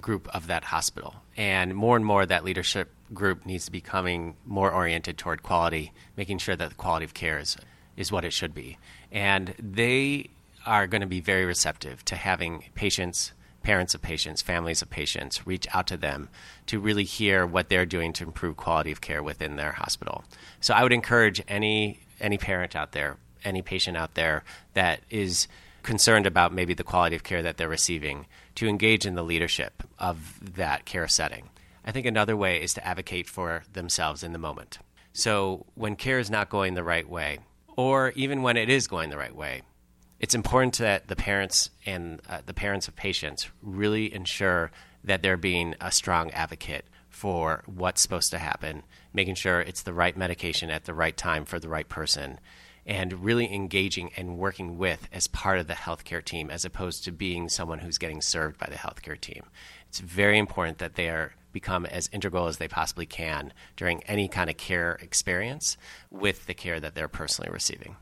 group 0.00 0.28
of 0.34 0.46
that 0.46 0.64
hospital, 0.64 1.16
and 1.36 1.74
more 1.74 1.96
and 1.96 2.04
more 2.04 2.26
that 2.26 2.44
leadership 2.44 2.90
group 3.12 3.44
needs 3.44 3.64
to 3.66 3.72
be 3.72 3.80
coming 3.80 4.36
more 4.46 4.70
oriented 4.70 5.18
toward 5.18 5.42
quality, 5.42 5.92
making 6.16 6.38
sure 6.38 6.56
that 6.56 6.68
the 6.68 6.74
quality 6.74 7.04
of 7.04 7.14
care 7.14 7.38
is, 7.38 7.56
is 7.96 8.12
what 8.12 8.24
it 8.24 8.32
should 8.32 8.54
be. 8.54 8.78
And 9.10 9.54
they 9.58 10.30
are 10.66 10.86
going 10.86 11.00
to 11.00 11.06
be 11.06 11.20
very 11.20 11.44
receptive 11.44 12.04
to 12.06 12.16
having 12.16 12.64
patients 12.74 13.32
parents 13.62 13.94
of 13.94 14.00
patients, 14.00 14.40
families 14.40 14.82
of 14.82 14.90
patients, 14.90 15.46
reach 15.46 15.66
out 15.74 15.86
to 15.86 15.96
them 15.96 16.28
to 16.66 16.80
really 16.80 17.04
hear 17.04 17.46
what 17.46 17.68
they're 17.68 17.86
doing 17.86 18.12
to 18.14 18.24
improve 18.24 18.56
quality 18.56 18.90
of 18.90 19.00
care 19.00 19.22
within 19.22 19.56
their 19.56 19.72
hospital. 19.72 20.24
So 20.60 20.74
I 20.74 20.82
would 20.82 20.92
encourage 20.92 21.42
any 21.48 22.00
any 22.20 22.38
parent 22.38 22.76
out 22.76 22.92
there, 22.92 23.16
any 23.44 23.62
patient 23.62 23.96
out 23.96 24.14
there 24.14 24.44
that 24.74 25.00
is 25.10 25.48
concerned 25.82 26.26
about 26.26 26.52
maybe 26.52 26.74
the 26.74 26.84
quality 26.84 27.16
of 27.16 27.22
care 27.22 27.42
that 27.42 27.56
they're 27.56 27.68
receiving 27.68 28.26
to 28.60 28.68
engage 28.68 29.06
in 29.06 29.14
the 29.14 29.22
leadership 29.22 29.82
of 29.98 30.38
that 30.54 30.84
care 30.84 31.08
setting. 31.08 31.48
I 31.82 31.92
think 31.92 32.04
another 32.04 32.36
way 32.36 32.62
is 32.62 32.74
to 32.74 32.86
advocate 32.86 33.26
for 33.26 33.62
themselves 33.72 34.22
in 34.22 34.34
the 34.34 34.38
moment. 34.38 34.78
So 35.14 35.64
when 35.76 35.96
care 35.96 36.18
is 36.18 36.30
not 36.30 36.50
going 36.50 36.74
the 36.74 36.84
right 36.84 37.08
way, 37.08 37.38
or 37.74 38.12
even 38.16 38.42
when 38.42 38.58
it 38.58 38.68
is 38.68 38.86
going 38.86 39.08
the 39.08 39.16
right 39.16 39.34
way, 39.34 39.62
it's 40.18 40.34
important 40.34 40.76
that 40.76 41.08
the 41.08 41.16
parents 41.16 41.70
and 41.86 42.20
uh, 42.28 42.42
the 42.44 42.52
parents 42.52 42.86
of 42.86 42.96
patients 42.96 43.48
really 43.62 44.12
ensure 44.12 44.70
that 45.04 45.22
they're 45.22 45.38
being 45.38 45.74
a 45.80 45.90
strong 45.90 46.30
advocate 46.32 46.84
for 47.08 47.62
what's 47.64 48.02
supposed 48.02 48.30
to 48.32 48.38
happen, 48.38 48.82
making 49.14 49.36
sure 49.36 49.62
it's 49.62 49.84
the 49.84 49.94
right 49.94 50.18
medication 50.18 50.68
at 50.68 50.84
the 50.84 50.92
right 50.92 51.16
time 51.16 51.46
for 51.46 51.58
the 51.58 51.70
right 51.70 51.88
person, 51.88 52.38
and 52.86 53.24
really 53.24 53.52
engaging 53.52 54.10
and 54.16 54.38
working 54.38 54.78
with 54.78 55.08
as 55.12 55.28
part 55.28 55.58
of 55.58 55.66
the 55.66 55.74
healthcare 55.74 56.24
team 56.24 56.50
as 56.50 56.64
opposed 56.64 57.04
to 57.04 57.12
being 57.12 57.48
someone 57.48 57.80
who's 57.80 57.98
getting 57.98 58.20
served 58.20 58.58
by 58.58 58.66
the 58.66 58.76
healthcare 58.76 59.20
team. 59.20 59.44
It's 59.88 60.00
very 60.00 60.38
important 60.38 60.78
that 60.78 60.94
they 60.94 61.08
are 61.08 61.34
become 61.52 61.84
as 61.86 62.08
integral 62.12 62.46
as 62.46 62.58
they 62.58 62.68
possibly 62.68 63.06
can 63.06 63.52
during 63.76 64.02
any 64.04 64.28
kind 64.28 64.48
of 64.48 64.56
care 64.56 64.98
experience 65.02 65.76
with 66.10 66.46
the 66.46 66.54
care 66.54 66.78
that 66.78 66.94
they're 66.94 67.08
personally 67.08 67.50
receiving 67.50 67.96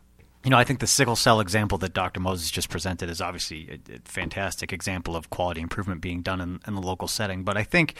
you 0.44 0.50
know, 0.50 0.56
I 0.56 0.64
think 0.64 0.78
the 0.78 0.86
sickle 0.86 1.16
cell 1.16 1.40
example 1.40 1.78
that 1.78 1.92
Dr. 1.92 2.20
Moses 2.20 2.50
just 2.50 2.70
presented 2.70 3.10
is 3.10 3.20
obviously 3.20 3.80
a, 3.90 3.96
a 3.96 3.98
fantastic 4.04 4.72
example 4.72 5.16
of 5.16 5.30
quality 5.30 5.60
improvement 5.60 6.00
being 6.00 6.22
done 6.22 6.40
in, 6.40 6.60
in, 6.66 6.74
the 6.74 6.80
local 6.80 7.08
setting. 7.08 7.42
But 7.42 7.56
I 7.56 7.64
think, 7.64 7.96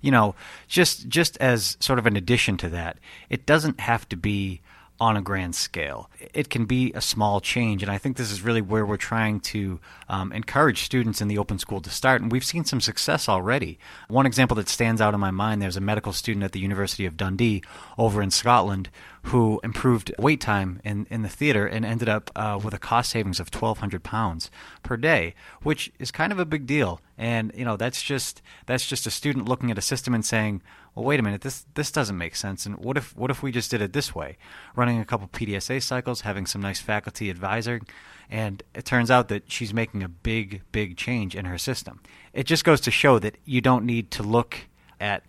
you 0.00 0.10
know, 0.10 0.34
just 0.68 1.08
just 1.08 1.36
as 1.36 1.76
sort 1.80 1.98
of 1.98 2.06
an 2.06 2.16
addition 2.16 2.56
to 2.58 2.70
that, 2.70 2.98
it 3.28 3.44
doesn't 3.44 3.78
have 3.80 4.08
to 4.08 4.16
be 4.16 4.62
on 5.02 5.16
a 5.16 5.20
grand 5.20 5.52
scale. 5.52 6.08
It 6.32 6.48
can 6.48 6.64
be 6.64 6.92
a 6.94 7.00
small 7.00 7.40
change, 7.40 7.82
and 7.82 7.90
I 7.90 7.98
think 7.98 8.16
this 8.16 8.30
is 8.30 8.42
really 8.42 8.62
where 8.62 8.86
we're 8.86 8.96
trying 8.96 9.40
to 9.40 9.80
um, 10.08 10.30
encourage 10.32 10.84
students 10.84 11.20
in 11.20 11.26
the 11.26 11.38
open 11.38 11.58
school 11.58 11.80
to 11.80 11.90
start, 11.90 12.22
and 12.22 12.30
we've 12.30 12.44
seen 12.44 12.64
some 12.64 12.80
success 12.80 13.28
already. 13.28 13.80
One 14.06 14.26
example 14.26 14.54
that 14.58 14.68
stands 14.68 15.00
out 15.00 15.12
in 15.12 15.18
my 15.18 15.32
mind 15.32 15.60
there's 15.60 15.76
a 15.76 15.80
medical 15.80 16.12
student 16.12 16.44
at 16.44 16.52
the 16.52 16.60
University 16.60 17.04
of 17.04 17.16
Dundee 17.16 17.64
over 17.98 18.22
in 18.22 18.30
Scotland 18.30 18.90
who 19.26 19.60
improved 19.62 20.12
wait 20.18 20.40
time 20.40 20.80
in, 20.84 21.06
in 21.08 21.22
the 21.22 21.28
theater 21.28 21.66
and 21.66 21.84
ended 21.84 22.08
up 22.08 22.30
uh, 22.34 22.58
with 22.62 22.74
a 22.74 22.78
cost 22.78 23.10
savings 23.10 23.38
of 23.38 23.54
1,200 23.54 24.02
pounds 24.02 24.50
per 24.82 24.96
day, 24.96 25.34
which 25.62 25.92
is 25.98 26.10
kind 26.10 26.32
of 26.32 26.38
a 26.38 26.44
big 26.44 26.66
deal. 26.66 27.00
And 27.16 27.52
you 27.54 27.64
know 27.64 27.76
that's 27.76 28.02
just 28.02 28.42
that's 28.66 28.86
just 28.86 29.06
a 29.06 29.10
student 29.10 29.48
looking 29.48 29.70
at 29.70 29.78
a 29.78 29.82
system 29.82 30.12
and 30.12 30.24
saying, 30.24 30.62
well, 30.94 31.04
wait 31.04 31.20
a 31.20 31.22
minute, 31.22 31.42
this 31.42 31.64
this 31.74 31.92
doesn't 31.92 32.18
make 32.18 32.34
sense. 32.34 32.66
And 32.66 32.78
what 32.78 32.96
if 32.96 33.16
what 33.16 33.30
if 33.30 33.42
we 33.42 33.52
just 33.52 33.70
did 33.70 33.80
it 33.80 33.92
this 33.92 34.14
way, 34.14 34.36
running 34.74 34.98
a 34.98 35.04
couple 35.04 35.28
PDSA 35.28 35.82
cycles, 35.82 36.22
having 36.22 36.46
some 36.46 36.60
nice 36.60 36.80
faculty 36.80 37.30
advising, 37.30 37.86
and 38.28 38.62
it 38.74 38.84
turns 38.84 39.10
out 39.10 39.28
that 39.28 39.50
she's 39.50 39.72
making 39.72 40.02
a 40.02 40.08
big 40.08 40.62
big 40.72 40.96
change 40.96 41.36
in 41.36 41.44
her 41.44 41.58
system. 41.58 42.00
It 42.32 42.44
just 42.46 42.64
goes 42.64 42.80
to 42.82 42.90
show 42.90 43.20
that 43.20 43.36
you 43.44 43.60
don't 43.60 43.86
need 43.86 44.10
to 44.12 44.24
look 44.24 44.66
at 44.98 45.22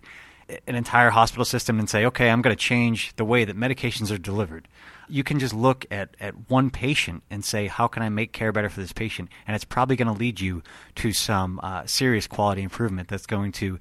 an 0.66 0.74
entire 0.74 1.10
hospital 1.10 1.44
system 1.44 1.78
and 1.78 1.88
say, 1.88 2.04
okay, 2.06 2.30
I'm 2.30 2.42
going 2.42 2.54
to 2.54 2.62
change 2.62 3.14
the 3.16 3.24
way 3.24 3.44
that 3.44 3.56
medications 3.56 4.12
are 4.12 4.18
delivered. 4.18 4.68
You 5.08 5.22
can 5.22 5.38
just 5.38 5.54
look 5.54 5.86
at, 5.90 6.16
at 6.20 6.50
one 6.50 6.70
patient 6.70 7.22
and 7.30 7.44
say, 7.44 7.66
how 7.66 7.88
can 7.88 8.02
I 8.02 8.08
make 8.08 8.32
care 8.32 8.52
better 8.52 8.68
for 8.68 8.80
this 8.80 8.92
patient? 8.92 9.28
And 9.46 9.54
it's 9.54 9.64
probably 9.64 9.96
going 9.96 10.12
to 10.12 10.18
lead 10.18 10.40
you 10.40 10.62
to 10.96 11.12
some 11.12 11.60
uh, 11.62 11.84
serious 11.86 12.26
quality 12.26 12.62
improvement 12.62 13.08
that's 13.08 13.26
going 13.26 13.52
to 13.52 13.78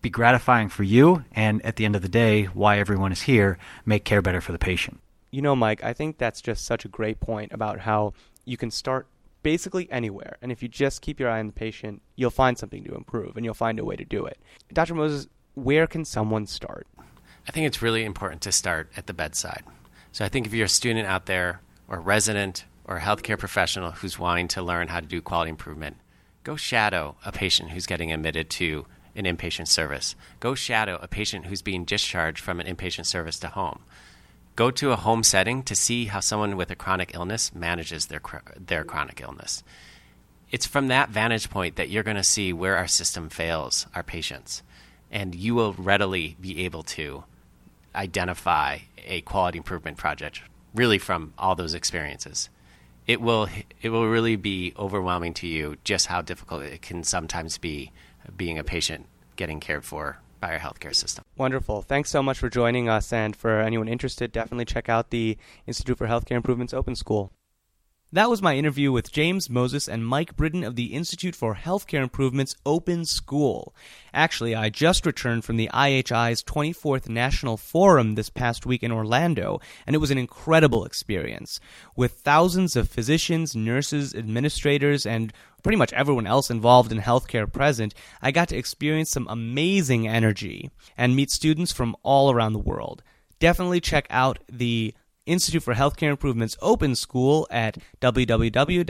be 0.00 0.10
gratifying 0.10 0.68
for 0.68 0.84
you, 0.84 1.24
and 1.32 1.64
at 1.64 1.76
the 1.76 1.84
end 1.84 1.96
of 1.96 2.02
the 2.02 2.08
day, 2.08 2.44
why 2.44 2.78
everyone 2.78 3.10
is 3.10 3.22
here, 3.22 3.58
make 3.84 4.04
care 4.04 4.22
better 4.22 4.40
for 4.40 4.52
the 4.52 4.58
patient. 4.58 5.00
You 5.30 5.42
know, 5.42 5.56
Mike, 5.56 5.82
I 5.82 5.92
think 5.92 6.18
that's 6.18 6.40
just 6.40 6.64
such 6.64 6.84
a 6.84 6.88
great 6.88 7.20
point 7.20 7.52
about 7.52 7.80
how 7.80 8.12
you 8.44 8.56
can 8.56 8.70
start 8.70 9.06
basically 9.42 9.90
anywhere. 9.90 10.36
And 10.40 10.50
if 10.50 10.62
you 10.62 10.68
just 10.68 11.02
keep 11.02 11.20
your 11.20 11.28
eye 11.28 11.40
on 11.40 11.48
the 11.48 11.52
patient, 11.52 12.02
you'll 12.16 12.30
find 12.30 12.56
something 12.58 12.84
to 12.84 12.94
improve 12.94 13.36
and 13.36 13.44
you'll 13.44 13.54
find 13.54 13.78
a 13.78 13.84
way 13.84 13.96
to 13.96 14.04
do 14.04 14.24
it. 14.26 14.38
Dr. 14.72 14.94
Moses, 14.94 15.28
where 15.64 15.86
can 15.86 16.04
someone 16.04 16.46
start? 16.46 16.86
I 17.46 17.50
think 17.50 17.66
it's 17.66 17.82
really 17.82 18.04
important 18.04 18.42
to 18.42 18.52
start 18.52 18.90
at 18.96 19.06
the 19.06 19.14
bedside. 19.14 19.64
So 20.12 20.24
I 20.24 20.28
think 20.28 20.46
if 20.46 20.54
you're 20.54 20.66
a 20.66 20.68
student 20.68 21.06
out 21.06 21.26
there, 21.26 21.60
or 21.88 21.98
a 21.98 22.00
resident, 22.00 22.64
or 22.84 22.96
a 22.96 23.00
healthcare 23.00 23.38
professional 23.38 23.90
who's 23.92 24.18
wanting 24.18 24.48
to 24.48 24.62
learn 24.62 24.88
how 24.88 25.00
to 25.00 25.06
do 25.06 25.20
quality 25.20 25.50
improvement, 25.50 25.96
go 26.44 26.56
shadow 26.56 27.16
a 27.24 27.32
patient 27.32 27.70
who's 27.70 27.86
getting 27.86 28.12
admitted 28.12 28.50
to 28.50 28.86
an 29.16 29.24
inpatient 29.24 29.68
service. 29.68 30.14
Go 30.40 30.54
shadow 30.54 30.98
a 31.02 31.08
patient 31.08 31.46
who's 31.46 31.62
being 31.62 31.84
discharged 31.84 32.40
from 32.40 32.60
an 32.60 32.66
inpatient 32.66 33.06
service 33.06 33.38
to 33.40 33.48
home. 33.48 33.80
Go 34.54 34.70
to 34.70 34.92
a 34.92 34.96
home 34.96 35.22
setting 35.22 35.62
to 35.64 35.76
see 35.76 36.06
how 36.06 36.20
someone 36.20 36.56
with 36.56 36.70
a 36.70 36.76
chronic 36.76 37.14
illness 37.14 37.54
manages 37.54 38.06
their, 38.06 38.20
their 38.56 38.84
chronic 38.84 39.20
illness. 39.20 39.62
It's 40.50 40.66
from 40.66 40.88
that 40.88 41.10
vantage 41.10 41.50
point 41.50 41.76
that 41.76 41.90
you're 41.90 42.02
going 42.02 42.16
to 42.16 42.24
see 42.24 42.52
where 42.52 42.76
our 42.76 42.88
system 42.88 43.28
fails 43.28 43.86
our 43.94 44.02
patients. 44.02 44.62
And 45.10 45.34
you 45.34 45.54
will 45.54 45.72
readily 45.72 46.36
be 46.40 46.64
able 46.64 46.82
to 46.84 47.24
identify 47.94 48.78
a 49.06 49.22
quality 49.22 49.58
improvement 49.58 49.96
project 49.96 50.42
really 50.74 50.98
from 50.98 51.32
all 51.38 51.54
those 51.54 51.74
experiences. 51.74 52.50
It 53.06 53.20
will, 53.20 53.48
it 53.80 53.88
will 53.88 54.06
really 54.06 54.36
be 54.36 54.74
overwhelming 54.78 55.32
to 55.34 55.46
you 55.46 55.76
just 55.82 56.06
how 56.06 56.20
difficult 56.20 56.62
it 56.62 56.82
can 56.82 57.02
sometimes 57.04 57.56
be 57.56 57.90
being 58.36 58.58
a 58.58 58.64
patient 58.64 59.06
getting 59.36 59.60
cared 59.60 59.84
for 59.84 60.18
by 60.40 60.52
our 60.52 60.58
healthcare 60.58 60.94
system. 60.94 61.24
Wonderful. 61.36 61.82
Thanks 61.82 62.10
so 62.10 62.22
much 62.22 62.38
for 62.38 62.48
joining 62.48 62.88
us. 62.88 63.12
And 63.12 63.34
for 63.34 63.60
anyone 63.60 63.88
interested, 63.88 64.30
definitely 64.30 64.66
check 64.66 64.88
out 64.88 65.10
the 65.10 65.38
Institute 65.66 65.98
for 65.98 66.06
Healthcare 66.06 66.36
Improvements 66.36 66.74
Open 66.74 66.94
School. 66.94 67.32
That 68.10 68.30
was 68.30 68.40
my 68.40 68.56
interview 68.56 68.90
with 68.90 69.12
James 69.12 69.50
Moses 69.50 69.86
and 69.86 70.06
Mike 70.06 70.34
Briddon 70.34 70.66
of 70.66 70.76
the 70.76 70.94
Institute 70.94 71.34
for 71.34 71.54
Healthcare 71.54 72.02
Improvement's 72.02 72.56
Open 72.64 73.04
School. 73.04 73.74
Actually, 74.14 74.54
I 74.54 74.70
just 74.70 75.04
returned 75.04 75.44
from 75.44 75.58
the 75.58 75.68
IHI's 75.74 76.42
24th 76.42 77.10
National 77.10 77.58
Forum 77.58 78.14
this 78.14 78.30
past 78.30 78.64
week 78.64 78.82
in 78.82 78.90
Orlando, 78.90 79.60
and 79.86 79.94
it 79.94 79.98
was 79.98 80.10
an 80.10 80.16
incredible 80.16 80.86
experience. 80.86 81.60
With 81.96 82.12
thousands 82.12 82.76
of 82.76 82.88
physicians, 82.88 83.54
nurses, 83.54 84.14
administrators, 84.14 85.04
and 85.04 85.30
pretty 85.62 85.76
much 85.76 85.92
everyone 85.92 86.26
else 86.26 86.50
involved 86.50 86.90
in 86.90 87.00
healthcare 87.00 87.52
present, 87.52 87.92
I 88.22 88.30
got 88.30 88.48
to 88.48 88.56
experience 88.56 89.10
some 89.10 89.26
amazing 89.28 90.08
energy 90.08 90.70
and 90.96 91.14
meet 91.14 91.30
students 91.30 91.72
from 91.72 91.94
all 92.02 92.32
around 92.32 92.54
the 92.54 92.58
world. 92.58 93.02
Definitely 93.38 93.82
check 93.82 94.06
out 94.08 94.38
the 94.50 94.94
Institute 95.28 95.62
for 95.62 95.74
Healthcare 95.74 96.10
Improvement's 96.10 96.56
Open 96.60 96.94
School 96.96 97.46
at 97.50 97.78
www.ihi.org 98.00 98.86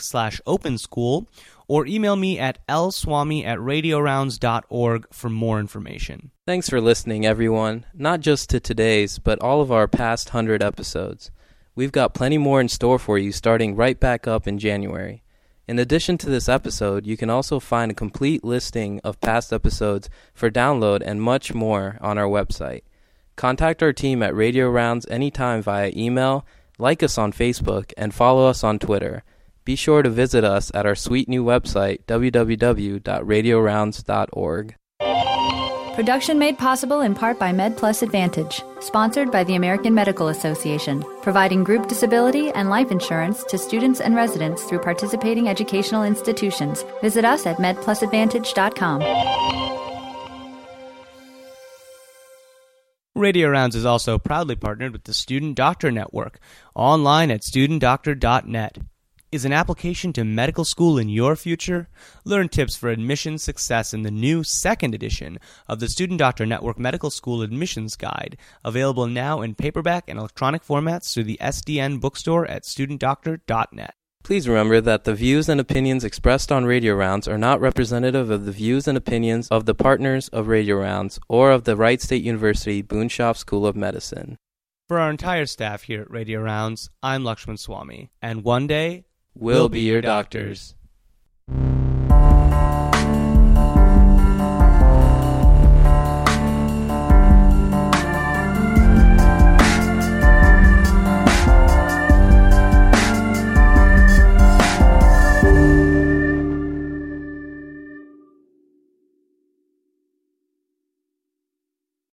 slash 0.00 0.40
open 0.46 0.78
school 0.78 1.28
or 1.66 1.86
email 1.86 2.16
me 2.16 2.38
at 2.38 2.58
lswami 2.66 3.44
at 3.46 3.58
radiorounds.org 3.58 5.06
for 5.10 5.30
more 5.30 5.58
information. 5.58 6.30
Thanks 6.46 6.68
for 6.68 6.80
listening, 6.80 7.24
everyone, 7.24 7.86
not 7.94 8.20
just 8.20 8.50
to 8.50 8.60
today's, 8.60 9.18
but 9.18 9.40
all 9.40 9.62
of 9.62 9.72
our 9.72 9.88
past 9.88 10.28
100 10.28 10.62
episodes. 10.62 11.30
We've 11.74 11.92
got 11.92 12.12
plenty 12.12 12.36
more 12.36 12.60
in 12.60 12.68
store 12.68 12.98
for 12.98 13.16
you 13.16 13.32
starting 13.32 13.74
right 13.74 13.98
back 13.98 14.28
up 14.28 14.46
in 14.46 14.58
January. 14.58 15.22
In 15.66 15.78
addition 15.78 16.18
to 16.18 16.28
this 16.28 16.48
episode, 16.48 17.06
you 17.06 17.16
can 17.16 17.30
also 17.30 17.58
find 17.58 17.90
a 17.90 17.94
complete 17.94 18.44
listing 18.44 19.00
of 19.04 19.20
past 19.20 19.52
episodes 19.52 20.10
for 20.34 20.50
download 20.50 21.00
and 21.02 21.22
much 21.22 21.54
more 21.54 21.96
on 22.02 22.18
our 22.18 22.26
website. 22.26 22.82
Contact 23.42 23.82
our 23.82 23.92
team 23.92 24.22
at 24.22 24.34
Radio 24.36 24.70
Rounds 24.70 25.04
anytime 25.10 25.62
via 25.62 25.90
email, 25.96 26.46
like 26.78 27.02
us 27.02 27.18
on 27.18 27.32
Facebook, 27.32 27.92
and 27.96 28.14
follow 28.14 28.46
us 28.46 28.62
on 28.62 28.78
Twitter. 28.78 29.24
Be 29.64 29.74
sure 29.74 30.00
to 30.00 30.08
visit 30.08 30.44
us 30.44 30.70
at 30.74 30.86
our 30.86 30.94
sweet 30.94 31.28
new 31.28 31.44
website, 31.44 32.04
www.radiorounds.org. 32.04 34.76
Production 35.96 36.38
made 36.38 36.56
possible 36.56 37.00
in 37.00 37.16
part 37.16 37.40
by 37.40 37.50
MedPlus 37.50 38.04
Advantage, 38.04 38.62
sponsored 38.78 39.32
by 39.32 39.42
the 39.42 39.56
American 39.56 39.92
Medical 39.92 40.28
Association, 40.28 41.02
providing 41.20 41.64
group 41.64 41.88
disability 41.88 42.52
and 42.52 42.70
life 42.70 42.92
insurance 42.92 43.42
to 43.46 43.58
students 43.58 44.00
and 44.00 44.14
residents 44.14 44.62
through 44.62 44.78
participating 44.78 45.48
educational 45.48 46.04
institutions. 46.04 46.84
Visit 47.00 47.24
us 47.24 47.44
at 47.44 47.56
medplusadvantage.com. 47.56 49.71
Radio 53.14 53.50
Rounds 53.50 53.76
is 53.76 53.84
also 53.84 54.18
proudly 54.18 54.56
partnered 54.56 54.92
with 54.92 55.04
the 55.04 55.12
Student 55.12 55.54
Doctor 55.54 55.90
Network, 55.90 56.38
online 56.74 57.30
at 57.30 57.42
studentdoctor.net. 57.42 58.78
Is 59.30 59.44
an 59.44 59.52
application 59.52 60.14
to 60.14 60.24
medical 60.24 60.64
school 60.64 60.96
in 60.96 61.10
your 61.10 61.36
future? 61.36 61.90
Learn 62.24 62.48
tips 62.48 62.74
for 62.74 62.88
admission 62.88 63.36
success 63.36 63.92
in 63.92 64.00
the 64.00 64.10
new 64.10 64.42
second 64.42 64.94
edition 64.94 65.38
of 65.68 65.78
the 65.78 65.90
Student 65.90 66.20
Doctor 66.20 66.46
Network 66.46 66.78
Medical 66.78 67.10
School 67.10 67.42
Admissions 67.42 67.96
Guide, 67.96 68.38
available 68.64 69.06
now 69.06 69.42
in 69.42 69.56
paperback 69.56 70.08
and 70.08 70.18
electronic 70.18 70.64
formats 70.64 71.12
through 71.12 71.24
the 71.24 71.38
SDN 71.38 72.00
bookstore 72.00 72.46
at 72.46 72.62
studentdoctor.net. 72.62 73.94
Please 74.22 74.46
remember 74.46 74.80
that 74.80 75.02
the 75.02 75.14
views 75.14 75.48
and 75.48 75.60
opinions 75.60 76.04
expressed 76.04 76.52
on 76.52 76.64
Radio 76.64 76.94
Rounds 76.94 77.26
are 77.26 77.38
not 77.38 77.60
representative 77.60 78.30
of 78.30 78.44
the 78.44 78.52
views 78.52 78.86
and 78.86 78.96
opinions 78.96 79.48
of 79.48 79.66
the 79.66 79.74
partners 79.74 80.28
of 80.28 80.46
Radio 80.46 80.76
Rounds 80.76 81.18
or 81.28 81.50
of 81.50 81.64
the 81.64 81.74
Wright 81.74 82.00
State 82.00 82.22
University 82.22 82.84
Boonshoff 82.84 83.36
School 83.36 83.66
of 83.66 83.74
Medicine. 83.74 84.36
For 84.86 85.00
our 85.00 85.10
entire 85.10 85.46
staff 85.46 85.82
here 85.82 86.02
at 86.02 86.10
Radio 86.10 86.40
Rounds, 86.40 86.88
I'm 87.02 87.24
Lakshman 87.24 87.58
Swamy, 87.58 88.10
and 88.20 88.44
one 88.44 88.68
day 88.68 89.06
we'll, 89.34 89.62
we'll 89.62 89.68
be 89.68 89.80
your 89.80 90.00
doctors. 90.00 90.68
doctors. 90.70 90.81